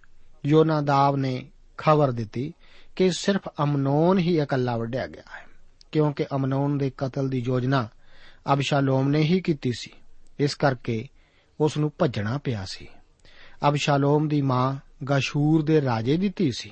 ਯੋਨਾਦਾਬ 0.46 1.16
ਨੇ 1.16 1.46
ਖਬਰ 1.78 2.12
ਦਿੱਤੀ 2.12 2.54
ਕਿ 2.96 3.10
ਸਿਰਫ 3.10 3.48
ਅਮਨੋਨ 3.62 4.18
ਹੀ 4.18 4.38
ਇਕੱਲਾ 4.40 4.76
ਵੱਢਿਆ 4.76 5.06
ਗਿਆ 5.06 5.22
ਹੈ, 5.36 5.46
ਕਿਉਂਕਿ 5.92 6.26
ਅਮਨੋਨ 6.34 6.78
ਦੇ 6.78 6.90
ਕਤਲ 6.96 7.28
ਦੀ 7.28 7.38
ਯੋਜਨਾ 7.38 7.88
ਅਬਸ਼ਾਲੋਮ 8.52 9.08
ਨੇ 9.08 9.18
ਹੀ 9.18 9.40
ਕੀਤੀ 9.40 9.72
ਸੀ। 9.78 9.90
ਇਸ 10.38 10.54
ਕਰਕੇ 10.54 11.08
ਉਸ 11.60 11.76
ਨੂੰ 11.76 11.92
ਭੱਜਣਾ 11.98 12.38
ਪਿਆ 12.38 12.64
ਸੀ। 12.64 12.88
ਅਬਸ਼ਾਲੋਮ 13.68 14.28
ਦੀ 14.28 14.42
ਮਾਂ 14.42 14.76
ਗਸ਼ੂਰ 15.04 15.62
ਦੇ 15.62 15.80
ਰਾਜੇ 15.80 16.16
ਦੀ 16.16 16.32
ਧੀ 16.36 16.52
ਸੀ। 16.52 16.70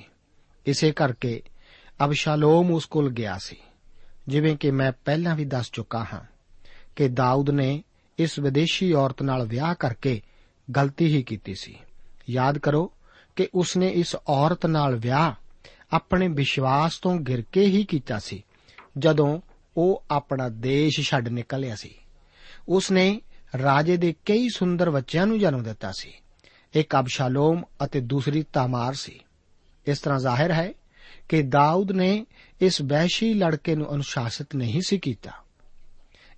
ਇਸੇ 0.65 0.91
ਕਰਕੇ 0.91 1.41
ਅਬਸ਼ਾਲੋਮ 2.05 2.71
ਉਸ 2.71 2.85
ਕੋਲ 2.85 3.11
ਗਿਆ 3.11 3.37
ਸੀ। 3.37 3.55
ਜਿਵੇਂ 4.27 4.57
ਕਿ 4.57 4.71
ਮੈਂ 4.71 4.91
ਪਹਿਲਾਂ 5.05 5.35
ਵੀ 5.35 5.45
ਦੱਸ 5.45 5.71
ਚੁੱਕਾ 5.71 6.05
ਹਾਂ 6.13 6.21
ਕਿ 6.95 7.07
ਦਾਊਦ 7.07 7.49
ਨੇ 7.49 7.83
ਇਸ 8.19 8.39
ਵਿਦੇਸ਼ੀ 8.39 8.93
ਔਰਤ 8.93 9.21
ਨਾਲ 9.21 9.47
ਵਿਆਹ 9.47 9.75
ਕਰਕੇ 9.75 10.21
ਗਲਤੀ 10.75 11.05
ਹੀ 11.05 11.23
ਕੀਤੀ 11.23 11.55
ਸੀ। 11.55 11.77
ਯਾਦ 12.29 12.57
ਕਰੋ 12.57 12.91
ਕਿ 13.35 13.47
ਉਸਨੇ 13.53 13.87
ਇਸ 13.87 14.15
ਔਰਤ 14.27 14.65
ਨਾਲ 14.65 14.95
ਵਿਆਹ 14.95 15.33
ਆਪਣੇ 15.91 16.27
ਵਿਸ਼ਵਾਸ 16.27 16.97
ਤੋਂ 16.97 17.17
ਗਿਰ 17.17 17.41
ਕੇ 17.41 17.65
ਹੀ 17.65 17.85
ਕੀਤਾ 17.85 18.19
ਸੀ, 18.19 18.43
ਜਦੋਂ 18.97 19.41
ਉਹ 19.77 20.03
ਆਪਣਾ 20.11 20.49
ਦੇਸ਼ 20.49 21.01
ਛੱਡ 21.01 21.27
ਨਿਕਲਿਆ 21.27 21.75
ਸੀ। 21.75 21.95
ਉਸਨੇ 22.69 23.21
ਰਾਜੇ 23.63 23.97
ਦੇ 23.97 24.13
ਕਈ 24.25 24.47
ਸੁੰਦਰ 24.49 24.89
ਬੱਚਿਆਂ 24.89 25.27
ਨੂੰ 25.27 25.39
ਜਨਮ 25.39 25.63
ਦਿੱਤਾ 25.63 25.91
ਸੀ। 25.99 26.11
ਇੱਕ 26.73 26.95
ਅਬਸ਼ਾਲੋਮ 26.99 27.63
ਅਤੇ 27.83 28.01
ਦੂਸਰੀ 28.01 28.43
ਤਾਮਾਰ 28.53 28.93
ਸੀ। 28.93 29.19
ਇਸ 29.87 29.99
ਤਰ੍ਹਾਂ 29.99 30.19
ਜ਼ਾਹਿਰ 30.19 30.51
ਹੈ 30.51 30.73
ਕਿ 31.29 31.41
ਦਾਊਦ 31.41 31.91
ਨੇ 31.91 32.25
ਇਸ 32.61 32.81
ਵਹਿਸ਼ੀ 32.81 33.33
ਲੜਕੇ 33.33 33.75
ਨੂੰ 33.75 33.93
ਅਨੁਸ਼ਾਸਿਤ 33.93 34.55
ਨਹੀਂ 34.55 34.81
ਸੀ 34.87 34.97
ਕੀਤਾ। 34.97 35.31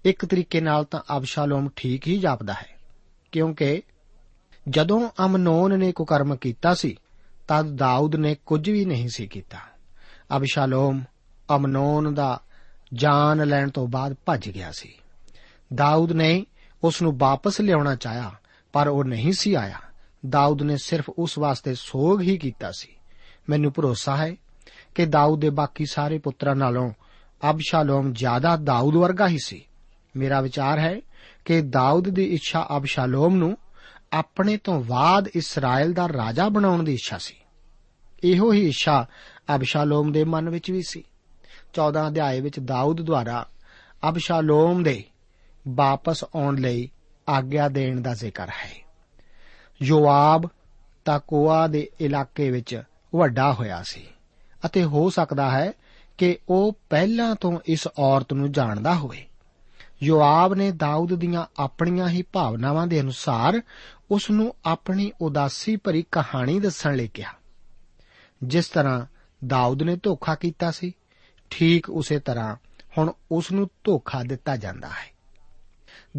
ਇੱਕ 0.05 0.25
ਤਰੀਕੇ 0.25 0.61
ਨਾਲ 0.61 0.83
ਤਾਂ 0.83 1.17
ਅਬਸ਼ਾਲੋਮ 1.17 1.69
ਠੀਕ 1.75 2.07
ਹੀ 2.07 2.17
ਜਾਪਦਾ 2.17 2.53
ਹੈ, 2.53 2.77
ਕਿਉਂਕਿ 3.31 3.81
ਜਦੋਂ 4.69 5.09
ਅਮਨੋਨ 5.25 5.79
ਨੇ 5.79 5.91
ਕੁਕਰਮ 5.91 6.35
ਕੀਤਾ 6.35 6.73
ਸੀ, 6.73 6.97
ਤਦ 7.47 7.75
ਦਾਊਦ 7.75 8.15
ਨੇ 8.15 8.35
ਕੁਝ 8.45 8.69
ਵੀ 8.69 8.85
ਨਹੀਂ 8.85 9.09
ਸੀ 9.09 9.27
ਕੀਤਾ। 9.27 9.57
ਅਬਸ਼ਾਲੋਮ 10.37 11.03
ਅਮਨੋਨ 11.55 12.13
ਦਾ 12.13 12.41
ਜਾਨ 12.93 13.47
ਲੈਣ 13.47 13.69
ਤੋਂ 13.69 13.87
ਬਾਅਦ 13.87 14.15
ਭੱਜ 14.25 14.49
ਗਿਆ 14.49 14.71
ਸੀ। 14.71 14.93
ਦਾਊਦ 15.73 16.11
ਨੇ 16.11 16.45
ਉਸ 16.83 17.01
ਨੂੰ 17.01 17.17
ਵਾਪਸ 17.17 17.61
ਲਿਆਉਣਾ 17.61 17.95
ਚਾਹਿਆ, 17.95 18.31
ਪਰ 18.73 18.87
ਉਹ 18.87 19.03
ਨਹੀਂ 19.03 19.33
ਸੀ 19.33 19.53
ਆਇਆ। 19.53 19.79
ਦਾਊਦ 20.29 20.61
ਨੇ 20.61 20.77
ਸਿਰਫ 20.77 21.09
ਉਸ 21.09 21.37
ਵਾਸਤੇ 21.37 21.75
ਸੋਗ 21.75 22.21
ਹੀ 22.21 22.37
ਕੀਤਾ 22.37 22.71
ਸੀ। 22.71 22.87
ਮੈਨੂੰ 23.49 23.73
ਭਰੋਸਾ 23.75 24.15
ਹੈ 24.15 24.35
ਕਿ 24.95 25.05
ਦਾਊਦ 25.05 25.39
ਦੇ 25.39 25.49
ਬਾਕੀ 25.49 25.85
ਸਾਰੇ 25.85 26.17
ਪੁੱਤਰਾਂ 26.17 26.55
ਨਾਲੋਂ 26.55 26.91
ਅਬਸ਼ਾਲੋਮ 27.49 28.13
ਜ਼ਿਆਦਾ 28.13 28.55
ਦਾਊਦ 28.55 28.95
ਵਰਗਾ 28.95 29.27
ਹੀ 29.27 29.37
ਸੀ। 29.43 29.65
ਮੇਰਾ 30.15 30.41
ਵਿਚਾਰ 30.41 30.79
ਹੈ 30.79 31.01
ਕਿ 31.45 31.61
ਦਾਊਦ 31.61 32.09
ਦੀ 32.09 32.23
ਇੱਛਾ 32.23 32.67
ਅਬਸ਼ਾਲੋਮ 32.77 33.35
ਨੂੰ 33.35 33.57
ਆਪਣੇ 34.13 34.57
ਤੋਂ 34.57 34.83
ਬਾਅਦ 34.83 35.27
ਇਸਰਾਇਲ 35.27 35.93
ਦਾ 35.93 36.07
ਰਾਜਾ 36.07 36.49
ਬਣਾਉਣ 36.49 36.83
ਦੀ 36.83 36.93
ਇੱਛਾ 36.93 37.17
ਸੀ। 37.17 37.35
ਇਹੋ 38.23 38.53
ਹੀ 38.53 38.67
ਇੱਛਾ 38.67 39.05
ਅਬਸ਼ਾਲੋਮ 39.55 40.11
ਦੇ 40.11 40.23
ਮਨ 40.23 40.49
ਵਿੱਚ 40.49 40.71
ਵੀ 40.71 40.81
ਸੀ। 40.87 41.03
14 41.73 42.07
ਅਧਿਆਏ 42.07 42.41
ਵਿੱਚ 42.41 42.59
ਦਾਊਦ 42.59 43.01
ਦੁਆਰਾ 43.01 43.47
ਅਬਸ਼ਾਲੋਮ 44.09 44.83
ਦੇ 44.83 45.03
ਵਾਪਸ 45.67 46.23
ਆਉਣ 46.35 46.57
ਲਈ 46.57 46.89
ਆਗਿਆ 47.29 47.69
ਦੇਣ 47.69 48.01
ਦਾ 48.01 48.13
ਜ਼ਿਕਰ 48.13 48.49
ਹੈ। 48.49 48.87
ਯੋਆਬ 49.81 50.49
ਤਾਕੋਆ 51.05 51.67
ਦੇ 51.67 51.89
ਇਲਾਕੇ 52.01 52.51
ਵਿੱਚ 52.51 52.83
ਵੱਡਾ 53.15 53.53
ਹੋਇਆ 53.53 53.83
ਸੀ 53.83 54.07
ਅਤੇ 54.65 54.83
ਹੋ 54.83 55.09
ਸਕਦਾ 55.09 55.51
ਹੈ 55.51 55.71
ਕਿ 56.17 56.37
ਉਹ 56.49 56.79
ਪਹਿਲਾਂ 56.89 57.35
ਤੋਂ 57.35 57.59
ਇਸ 57.65 57.87
ਔਰਤ 57.99 58.33
ਨੂੰ 58.33 58.51
ਜਾਣਦਾ 58.51 58.95
ਹੋਵੇ। 58.95 59.25
ਯੋਆਬ 60.03 60.53
ਨੇ 60.53 60.71
ਦਾਊਦ 60.71 61.15
ਦੀਆਂ 61.15 61.45
ਆਪਣੀਆਂ 61.59 62.09
ਹੀ 62.09 62.21
ਭਾਵਨਾਵਾਂ 62.21 62.87
ਦੇ 62.87 63.01
ਅਨੁਸਾਰ 63.01 63.61
ਉਸ 64.11 64.29
ਨੂੰ 64.29 64.55
ਆਪਣੀ 64.65 65.11
ਉਦਾਸੀ 65.21 65.75
ਭਰੀ 65.75 66.05
ਕਹਾਣੀ 66.11 66.59
ਦੱਸਣ 66.59 66.95
ਲਈ 66.95 67.07
ਕਿਹਾ। 67.07 67.33
ਜਿਸ 68.43 68.67
ਤਰ੍ਹਾਂ 68.67 69.05
ਦਾਊਦ 69.47 69.83
ਨੇ 69.83 69.97
ਧੋਖਾ 70.03 70.35
ਕੀਤਾ 70.35 70.71
ਸੀ, 70.71 70.93
ਠੀਕ 71.49 71.89
ਉਸੇ 71.89 72.19
ਤਰ੍ਹਾਂ 72.19 72.55
ਹੁਣ 72.97 73.11
ਉਸ 73.31 73.51
ਨੂੰ 73.51 73.69
ਧੋਖਾ 73.83 74.23
ਦਿੱਤਾ 74.23 74.55
ਜਾਂਦਾ 74.55 74.87
ਹੈ। 74.87 75.16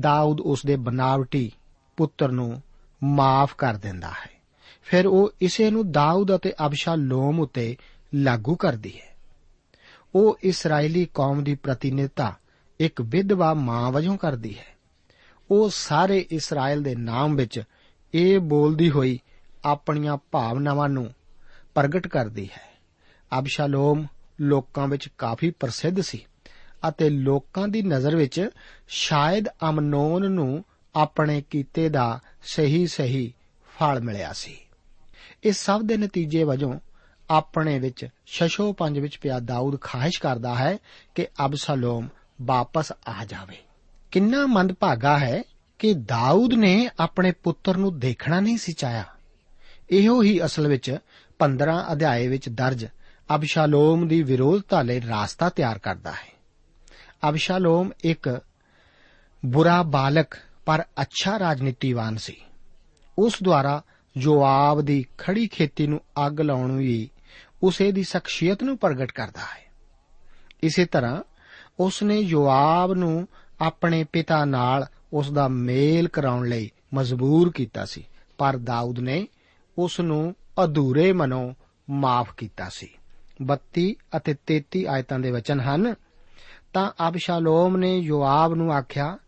ਦਾਊਦ 0.00 0.40
ਉਸ 0.40 0.66
ਦੇ 0.66 0.76
ਬਨਾਵਟੀ 0.76 1.52
ਪੁੱਤਰ 1.96 2.28
ਨੂੰ 2.28 2.62
ਮਾਫ 3.04 3.54
ਕਰ 3.54 3.74
ਦਿੰਦਾ 3.74 4.08
ਹੈ। 4.08 4.30
ਫਿਰ 4.82 5.06
ਉਹ 5.06 5.30
ਇਸੇ 5.40 5.70
ਨੂੰ 5.70 5.92
ਦਾਊਦ 5.92 6.36
ਅਤੇ 6.36 6.52
ਅਬਸ਼ਾਲੋਮ 6.66 7.40
ਉਤੇ 7.40 7.76
ਲਾਗੂ 8.14 8.54
ਕਰਦੀ 8.54 8.98
ਹੈ। 9.00 9.16
ਉਹ 10.14 10.38
ਇਸرائیਲੀ 10.42 11.08
ਕੌਮ 11.14 11.44
ਦੀ 11.44 11.54
ਪ੍ਰਤੀਨਿਧਤਾ 11.54 12.36
ਇੱਕ 12.80 13.00
ਵਿਧਵਾ 13.00 13.54
ਮਾਂ 13.54 13.92
ਵਜੋਂ 13.92 14.16
ਕਰਦੀ 14.16 14.58
ਹੈ। 14.58 14.78
ਉਹ 15.50 15.70
ਸਾਰੇ 15.72 16.26
ਇਸਰਾਇਲ 16.30 16.82
ਦੇ 16.82 16.94
ਨਾਮ 16.94 17.36
ਵਿੱਚ 17.36 17.62
ਇਹ 18.14 18.38
ਬੋਲਦੀ 18.38 18.90
ਹੋਈ 18.90 19.18
ਆਪਣੀਆਂ 19.64 20.16
ਭਾਵਨਾਵਾਂ 20.30 20.88
ਨੂੰ 20.88 21.14
ਪ੍ਰਗਟ 21.74 22.08
ਕਰਦੀ 22.08 22.44
ਹੈ। 22.44 22.68
ਅਬਸ਼ਾਲੋਮ 23.38 24.06
ਲੋਕਾਂ 24.40 24.88
ਵਿੱਚ 24.88 25.08
ਕਾਫੀ 25.18 25.50
ਪ੍ਰਸਿੱਧ 25.50 26.00
ਸੀ। 26.00 26.26
ਅਤੇ 26.88 27.10
ਲੋਕਾਂ 27.10 27.68
ਦੀ 27.68 27.82
ਨਜ਼ਰ 27.82 28.16
ਵਿੱਚ 28.16 28.48
ਸ਼ਾਇਦ 28.88 29.44
ਅਮਨੋਨ 29.48 30.30
ਨੂੰ 30.30 30.64
ਆਪਣੇ 30.94 31.42
ਕੀਤੇ 31.50 31.88
ਦਾ 31.88 32.20
ਸਹੀ 32.42 32.86
ਸਹੀ 32.86 33.34
ਫਲ 33.78 34.00
ਮਿਲਿਆ 34.00 34.32
ਸੀ। 34.32 34.56
ਇਸ 35.42 35.64
ਸਭ 35.64 35.80
ਦੇ 35.84 35.96
ਨਤੀਜੇ 35.96 36.44
ਵਜੋਂ 36.44 36.80
ਆਪਣੇ 37.30 37.78
ਵਿੱਚ 37.78 38.08
ਸ਼ਸ਼ੋ 38.26 38.72
ਪੰਜ 38.72 38.98
ਵਿੱਚ 38.98 39.18
ਪਿਆ 39.18 39.38
ਦਾਊਦ 39.38 39.80
ਖਾਹਿਸ਼ 39.80 40.20
ਕਰਦਾ 40.20 40.54
ਹੈ 40.54 40.78
ਕਿ 41.14 41.26
ਅਬਸ਼ਾਲੋਮ 41.44 42.08
ਵਾਪਸ 42.42 42.92
ਆ 42.92 43.24
ਜਾਵੇ। 43.24 43.56
ਕਿੰਨਾ 44.10 44.46
ਮੰਦਭਾਗਾ 44.46 45.18
ਹੈ 45.18 45.42
ਕਿ 45.78 45.94
ਦਾਊਦ 45.94 46.54
ਨੇ 46.54 46.90
ਆਪਣੇ 47.00 47.32
ਪੁੱਤਰ 47.32 47.76
ਨੂੰ 47.76 47.98
ਦੇਖਣਾ 47.98 48.40
ਨਹੀਂ 48.40 48.58
ਸੀ 48.58 48.72
ਚਾਹਿਆ। 48.72 49.04
ਇਹੋ 49.90 50.22
ਹੀ 50.22 50.44
ਅਸਲ 50.44 50.68
ਵਿੱਚ 50.68 50.98
15 51.38 51.86
ਅਧਿਆਏ 51.92 52.28
ਵਿੱਚ 52.28 52.48
ਦਰਜ 52.48 52.86
ਅਬਸ਼ਾਲੋਮ 53.34 54.08
ਦੀ 54.08 54.22
ਵਿਰੋਧਤਾ 54.22 54.82
ਲਈ 54.82 55.00
ਰਾਸਤਾ 55.00 55.48
ਤਿਆਰ 55.48 55.78
ਕਰਦਾ 55.78 56.12
ਹੈ। 56.12 56.37
ਅਬਸ਼ਾਲੋਮ 57.28 57.90
ਇੱਕ 58.04 58.40
ਬੁਰਾ 59.46 59.82
ਬਾਲਕ, 59.82 60.34
ਪਰ 60.66 60.84
ਅੱਛਾ 61.02 61.38
ਰਾਜਨੀਤੀਵਾਨ 61.38 62.16
ਸੀ। 62.16 62.36
ਉਸ 63.18 63.34
ਦੁਆਰਾ 63.42 63.82
ਜੋਆਬ 64.16 64.80
ਦੀ 64.80 65.04
ਖੜੀ 65.18 65.48
ਖੇਤੀ 65.48 65.86
ਨੂੰ 65.86 66.00
ਅੱਗ 66.26 66.40
ਲਾਉਣ 66.40 66.76
ਵੀ 66.76 67.10
ਉਸੇ 67.62 67.92
ਦੀ 67.92 68.02
ਸ਼ਖਸੀਅਤ 68.02 68.62
ਨੂੰ 68.62 68.78
ਪ੍ਰਗਟ 68.78 69.12
ਕਰਦਾ 69.12 69.40
ਹੈ। 69.40 69.72
ਇਸੇ 70.62 70.84
ਤਰ੍ਹਾਂ 70.84 71.22
ਉਸ 71.80 72.02
ਨੇ 72.02 72.24
ਜੋਆਬ 72.24 72.92
ਨੂੰ 72.92 73.28
ਆਪਣੇ 73.60 74.04
ਪਿਤਾ 74.04 74.44
ਨਾਲ 74.44 74.86
ਉਸ 75.12 75.30
ਦਾ 75.30 75.48
ਮੇਲ 75.48 76.08
ਕਰਾਉਣ 76.08 76.48
ਲਈ 76.48 76.70
ਮਜਬੂਰ 76.94 77.52
ਕੀਤਾ 77.52 77.84
ਸੀ, 77.84 78.04
ਪਰ 78.38 78.56
ਦਾਊਦ 78.56 78.98
ਨੇ 78.98 79.28
ਉਸ 79.78 80.00
ਨੂੰ 80.00 80.34
ਅਧੂਰੇ 80.64 81.12
ਮਨੋਂ 81.12 81.54
ਮਾਫ 81.90 82.34
ਕੀਤਾ 82.34 82.68
ਸੀ। 82.68 82.88
32 83.42 83.94
ਅਤੇ 84.16 84.34
33 84.46 84.86
ਆਇਤਾਂ 84.86 85.18
ਦੇ 85.18 85.30
ਵਚਨ 85.30 85.60
ਹਨ 85.60 85.94
ਤਾਂ 86.72 87.08
ਅਬਸ਼ਾਲੋਮ 87.08 87.76
ਨੇ 87.76 87.98
ਯੋਆਬ 87.98 88.54
ਨੂੰ 88.54 88.72
ਆਖਿਆ, 88.72 89.18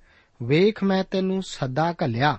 ਵੇਖ 0.42 0.84
ਮੈਂ 0.84 1.04
ਤੈਨੂੰ 1.04 1.42
ਸੱਦਾ 1.42 1.94
ਘੱਲਿਆ। 2.04 2.38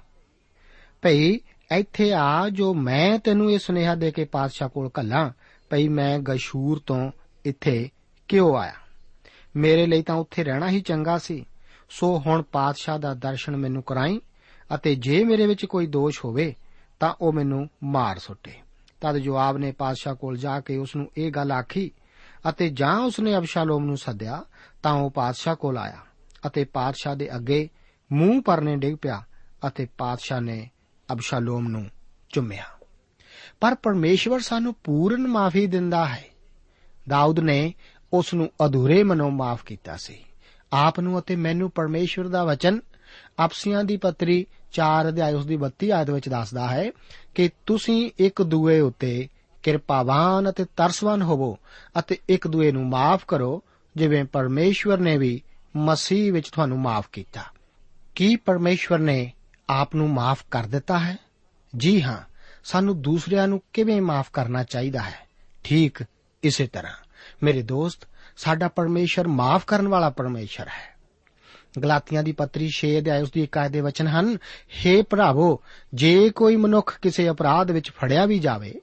ਭਈ, 1.02 1.40
ਇੱਥੇ 1.72 2.14
ਆ 2.14 2.50
ਜੋ 2.50 2.74
ਮੈਂ 2.74 3.20
ਤੈਨੂੰ 3.20 3.52
ਇਹ 3.52 3.60
ਸੁਨੇਹਾ 3.60 3.96
ਦੇ 3.96 4.12
ਕੇ 4.12 4.26
ਪਾਤਸ਼ਾਹ 4.26 4.70
ਕੋਲ 4.70 4.90
ਘੱਲਾਂ, 5.00 5.30
ਭਈ 5.70 5.88
ਮੈਂ 5.88 6.20
ਗਸ਼ੂਰ 6.20 6.82
ਤੋਂ 6.86 7.12
ਇੱਥੇ 7.46 7.90
ਕਿਉਂ 8.28 8.58
ਆਇਆ? 8.58 8.74
ਮੇਰੇ 9.56 9.86
ਲਈ 9.86 10.02
ਤਾਂ 10.02 10.16
ਉੱਥੇ 10.16 10.44
ਰਹਿਣਾ 10.44 10.70
ਹੀ 10.70 10.82
ਚੰਗਾ 10.82 11.18
ਸੀ। 11.18 11.46
ਸੋ 11.90 12.20
ਹੁਣ 12.20 12.42
ਪਾਤਸ਼ਾਹ 12.42 13.00
ਦਾ 13.00 13.14
ਦਰਸ਼ਨ 13.14 13.56
ਮੈਨੂੰ 13.56 13.84
ਕਰਾਈ 13.84 14.22
ਅਤੇ 14.76 14.96
ਜੇ 14.96 15.24
ਮੇਰੇ 15.24 15.48
ਵਿੱਚ 15.48 15.66
ਕੋਈ 15.66 15.88
ਦੋਸ਼ 15.88 16.26
ਹੋਵੇ, 16.26 16.56
ਤਾਂ 17.00 17.14
ਉਹ 17.22 17.34
ਮੈਨੂੰ 17.34 17.70
ਮਾਰ 17.84 18.20
ਸੁੱਟੇ। 18.20 18.54
ਤਦ 19.02 19.18
ਜਵਾਬ 19.18 19.58
ਨੇ 19.58 19.72
ਪਾਤਸ਼ਾਹ 19.72 20.16
ਕੋਲ 20.16 20.38
ਜਾ 20.38 20.60
ਕੇ 20.60 20.78
ਉਸ 20.78 20.96
ਨੂੰ 20.96 21.12
ਇਹ 21.18 21.32
ਗੱਲ 21.32 21.52
ਆਖੀ 21.52 21.92
ਅਤੇ 22.50 22.70
ਜਾਂ 22.70 23.00
ਉਸ 23.00 23.20
ਨੇ 23.20 23.38
ਅਬਸ਼ਾਲੋਮ 23.38 23.86
ਨੂੰ 23.86 23.98
ਸੱਦਿਆ 23.98 24.44
ਤਾਂ 24.84 24.94
ਉਹ 24.94 25.12
ਪਾਤਸ਼ਾਹ 25.12 25.56
ਕੋਲ 25.56 25.78
ਆਇਆ 25.78 25.98
ਅਤੇ 26.48 26.63
ਪਾਤਸ਼ਾਹ 26.63 27.15
ਦੇ 27.15 27.36
ਅੱਗੇ 27.36 27.70
ਮੂੰਹ 28.12 28.41
ਪਰਨੇ 28.41 28.76
ਡਿੱਗ 28.76 28.96
ਪਿਆ 29.02 29.22
ਅਤੇ 29.67 29.88
ਪਾਤਸ਼ਾਹ 29.98 30.41
ਨੇ 30.41 30.70
ਅਬਸ਼ਾਲੋਮ 31.12 31.67
ਨੂੰ 31.67 31.89
ਚੁੰਮਿਆ। 32.30 32.63
ਪਰ 33.62 33.76
ਪਰਮੇਸ਼ਵਰ 33.76 34.39
ਸਾਨੂੰ 34.39 34.76
ਪੂਰਨ 34.84 35.28
ਮਾਫੀ 35.28 35.67
ਦਿੰਦਾ 35.67 36.06
ਹੈ। 36.06 36.24
ਦਾਊਦ 37.10 37.39
ਨੇ 37.39 37.74
ਉਸ 38.13 38.34
ਨੂੰ 38.34 38.52
ਅਧੂਰੇ 38.65 39.04
ਮਨੋਂ 39.04 39.32
ਮਾਫ 39.32 39.63
ਕੀਤਾ 39.63 39.98
ਸੀ। 39.98 40.24
ਆਪ 40.74 41.00
ਨੂੰ 41.00 41.20
ਅਤੇ 41.20 41.36
ਮੈਨੂੰ 41.36 41.72
ਪਰਮੇਸ਼ਵਰ 41.72 42.28
ਦਾ 42.28 42.44
ਵਚਨ 42.44 42.80
ਆਪਸੀਆਂ 43.39 43.84
ਦੀ 43.84 43.98
ਪੱਤਰੀ 43.98 44.46
4 44.72 45.08
ਅਧਿਆਇ 45.08 45.34
ਉਸ 45.34 45.46
ਦੀ 45.46 45.58
32 45.58 45.91
ਆਇਤ 45.91 46.10
ਵਿੱਚ 46.10 46.30
ਦੱਸਦਾ 46.30 46.67
ਹੈ 46.67 46.91
ਕਿ 47.36 47.50
ਤੁਸੀਂ 47.65 48.12
ਇੱਕ 48.17 48.41
ਦੂਏ 48.41 48.80
ਉੱਤੇ 48.80 49.28
ਕਿਰਪਾਵਾਨ 49.63 50.50
ਅਤੇ 50.50 50.65
ਤਰਸਵਾਨ 50.65 51.22
ਹੋਵੋ 51.22 51.58
ਅਤੇ 52.00 52.17
ਇੱਕ 52.30 52.48
ਦੂਏ 52.48 52.72
ਨੂੰ 52.72 52.89
ਮਾਫ 52.89 53.26
ਕਰੋ 53.28 53.63
ਜਿਵੇਂ 53.96 54.26
ਪਰਮੇਸ਼ਵਰ 54.26 54.98
ਨੇ 54.98 55.18
ਵੀ 55.18 55.42
ਮਸੀਹ 55.76 56.34
ਵਿੱਚ 56.34 56.50
ਤੁਹਾਨੂੰ 56.50 56.80
ਮਾਫ 56.80 57.10
ਕੀਤਾ। 57.14 57.42
ਕੀ 58.16 58.36
ਪਰਮੇਸ਼ਵਰ 58.36 59.00
ਨੇ 59.00 59.34
ਆਪ 59.70 59.96
ਨੂੰ 59.96 60.10
ਮਾਫ 60.10 60.44
ਕਰ 60.52 60.64
ਦਿੱਤਾ 60.64 61.00
ਹੈ? 61.00 61.18
ਜੀ 61.78 62.02
ਹਾਂ, 62.02 62.18
ਸਾਨੂੰ 62.64 63.02
ਦੂਸਰਿਆਂ 63.02 63.48
ਨੂੰ 63.48 63.62
ਕਿਵੇਂ 63.74 64.02
ਮਾਫ 64.02 64.30
ਕਰਨਾ 64.34 64.64
ਚਾਹੀਦਾ 64.64 65.02
ਹੈ? 65.02 65.28
ਠੀਕ 65.64 66.04
ਇਸੇ 66.44 66.68
ਤਰ੍ਹਾਂ। 66.68 66.94
ਮੇਰੇ 67.44 67.62
ਦੋਸਤ, 67.62 68.08
ਸਾਡਾ 68.38 68.68
ਪਰਮੇਸ਼ਰ 68.68 69.28
ਮਾਫ 69.28 69.66
ਕਰਨ 69.66 69.88
ਵਾਲਾ 69.88 70.10
ਪਰਮੇਸ਼ਰ 70.10 70.68
ਹੈ। 70.68 70.92
ਗਲਾਤੀਆਂ 71.84 72.24
ਦੀ 72.24 72.32
ਪੱਤਰੀ 72.32 72.70
6 72.70 72.98
ਅਧਿਆਇ 72.98 73.22
ਉਸ 73.22 73.32
ਦੀ 73.32 73.44
1 73.44 73.70
ਦੇ 73.70 73.82
ਵਚਨ 73.82 74.08
ਹਨ 74.08 74.38
हे 74.68 75.04
ਭਰਾਵੋ, 75.10 75.62
ਜੇ 75.94 76.30
ਕੋਈ 76.30 76.56
ਮਨੁੱਖ 76.56 77.00
ਕਿਸੇ 77.02 77.30
ਅਪਰਾਧ 77.30 77.72
ਵਿੱਚ 77.72 77.92
ਫੜਿਆ 77.92 78.26
ਵੀ 78.26 78.40
ਜਾਵੇ 78.40 78.82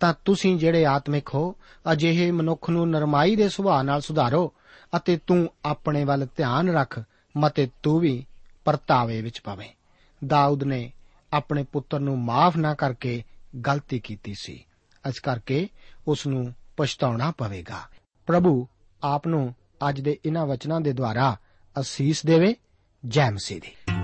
ਤਾਂ 0.00 0.14
ਤੁਸੀਂ 0.24 0.56
ਜਿਹੜੇ 0.56 0.86
ਆਤਮਿਕ 0.86 1.28
ਹੋ, 1.34 1.54
ਅਜਿਹੇ 1.92 2.30
ਮਨੁੱਖ 2.30 2.70
ਨੂੰ 2.70 2.90
ਨਰਮਾਈ 2.90 3.36
ਦੇ 3.36 3.48
ਸੁਭਾਅ 3.48 3.82
ਨਾਲ 3.82 4.00
ਸੁਧਾਰੋ 4.00 4.52
ਅਤੇ 4.96 5.18
ਤੂੰ 5.26 5.48
ਆਪਣੇ 5.64 6.04
ਵੱਲ 6.04 6.26
ਧਿਆਨ 6.36 6.68
ਰੱਖ 6.68 7.00
ਮਤੇ 7.36 7.68
ਤੂੰ 7.82 8.00
ਵੀ 8.00 8.26
ਪਰਤਾਵੇ 8.64 9.22
ਵਿੱਚ 9.22 9.40
ਪਵੇਂ। 9.40 9.68
ਦਾਊਦ 10.26 10.64
ਨੇ 10.64 10.92
ਆਪਣੇ 11.32 11.64
ਪੁੱਤਰ 11.72 12.00
ਨੂੰ 12.00 12.18
ਮਾਫ 12.18 12.56
ਨਾ 12.56 12.74
ਕਰਕੇ 12.74 13.24
ਗਲਤੀ 13.66 13.98
ਕੀਤੀ 13.98 14.34
ਸੀ। 14.38 14.64
ਇਸ 15.08 15.20
ਕਰਕੇ 15.20 15.68
ਉਸ 16.08 16.26
ਨੂੰ 16.26 16.54
ਪਛਤਾਉਣਾ 16.76 17.32
ਪਵੇਗਾ। 17.38 17.80
ਪ੍ਰਭੂ 18.26 18.68
ਆਪ 19.02 19.26
ਨੂੰ 19.26 19.54
ਅੱਜ 19.88 20.00
ਦੇ 20.00 20.18
ਇਹਨਾਂ 20.24 20.46
ਵਚਨਾਂ 20.46 20.80
ਦੇ 20.80 20.92
ਦੁਆਰਾ 20.92 21.36
ਅਸੀਸ 21.80 22.26
ਦੇਵੇ 22.26 22.54
ਜੈ 23.06 23.30
ਮਸੀਹ 23.30 23.60
ਦੀ। 23.60 23.97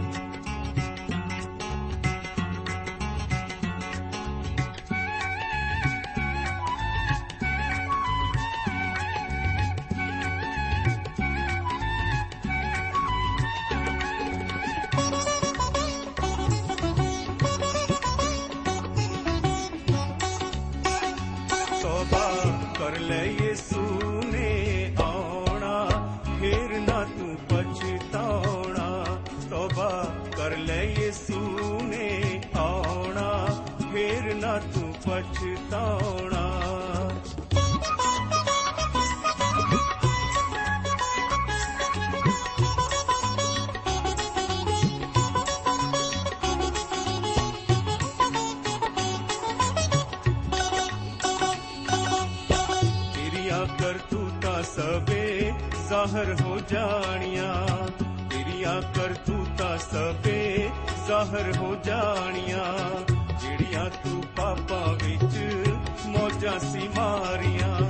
ਸੀ 66.75 66.87
ਮਾਰੀਆਂ, 66.89 67.81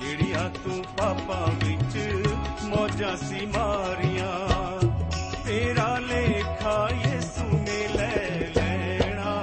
ਜਿਹੜੀਆਂ 0.00 0.48
ਤੂੰ 0.54 0.82
ਪਾਪਾਂ 0.98 1.46
ਵਿੱਚ 1.64 1.96
ਮੌਜਾਂ 2.64 3.16
ਸੀ 3.16 3.46
ਮਾਰੀਆਂ। 3.46 4.28
ਤੇਰਾ 5.46 5.96
ਲੇਖਾ 5.98 6.76
ਯਿਸੂ 6.96 7.58
ਨੇ 7.58 7.88
ਲੈ 7.96 8.50
ਲੈਣਾ, 8.56 9.34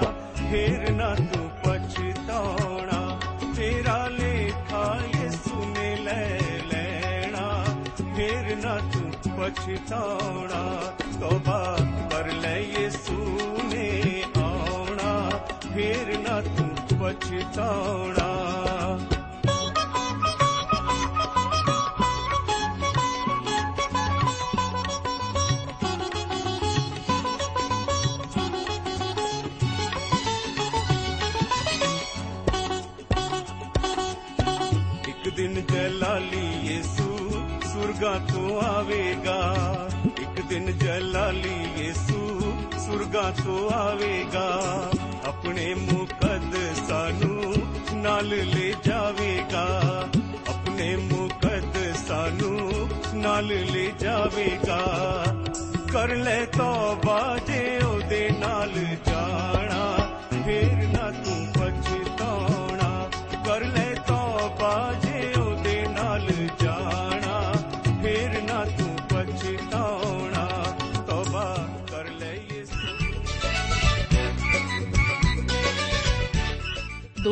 ਫੇਰ 0.52 0.90
ਨਾ 0.92 1.14
ਤੂੰ 1.16 1.50
ਪਛਤਾਉਣਾ। 1.64 3.20
ਤੇਰਾ 3.58 4.08
ਲੇਖਾ 4.08 4.84
ਯਿਸੂ 5.16 5.66
ਨੇ 5.66 5.96
ਲੈ 5.96 6.40
ਲੈਣਾ, 6.68 7.64
ਫੇਰ 8.16 8.56
ਨਾ 8.56 8.78
ਤੂੰ 8.94 9.12
ਪਛਤਾਉਣਾ। 9.38 10.64
ਤੋਬਾ 11.20 11.78
ਕਰ 12.12 12.32
ਲੈ 12.34 12.58
ਯਿਸੂ 12.60 13.38
ਨੇ 13.74 14.24
ਆਉਣਾ, 14.38 15.30
ਫੇਰ 15.74 16.18
ਨਾ 17.58 18.98
ਸੁਰਗਾਂ 43.10 43.32
ਤੋਂ 43.32 43.70
ਆਵੇਗਾ। 43.70 44.62
ਆਪਣੇ 45.26 45.74
ਮੁਕੱਦਸਾਂ 45.74 47.26
ਨੂੰ 47.26 47.54
ਨਾਲ 47.94 48.28
ਲੈ 48.28 48.74
ਜਾਵੇਗਾ। 48.84 49.82
ਆਪਣੇ 50.50 50.96
ਮੁਕੱਦਸਾਂ 50.96 52.32
ਨੂੰ 52.32 52.90
ਨਾਲ 53.14 53.48
ਲੈ 53.48 53.92
ਜਾਵੇਗਾ। 54.00 54.82
ਕਰ 55.92 56.08
ਲੈ 56.08 56.46
ਤੌਬਾ 56.46 57.38
ਜੇ 57.48 57.80
ਉਹਦੇ 57.86 57.99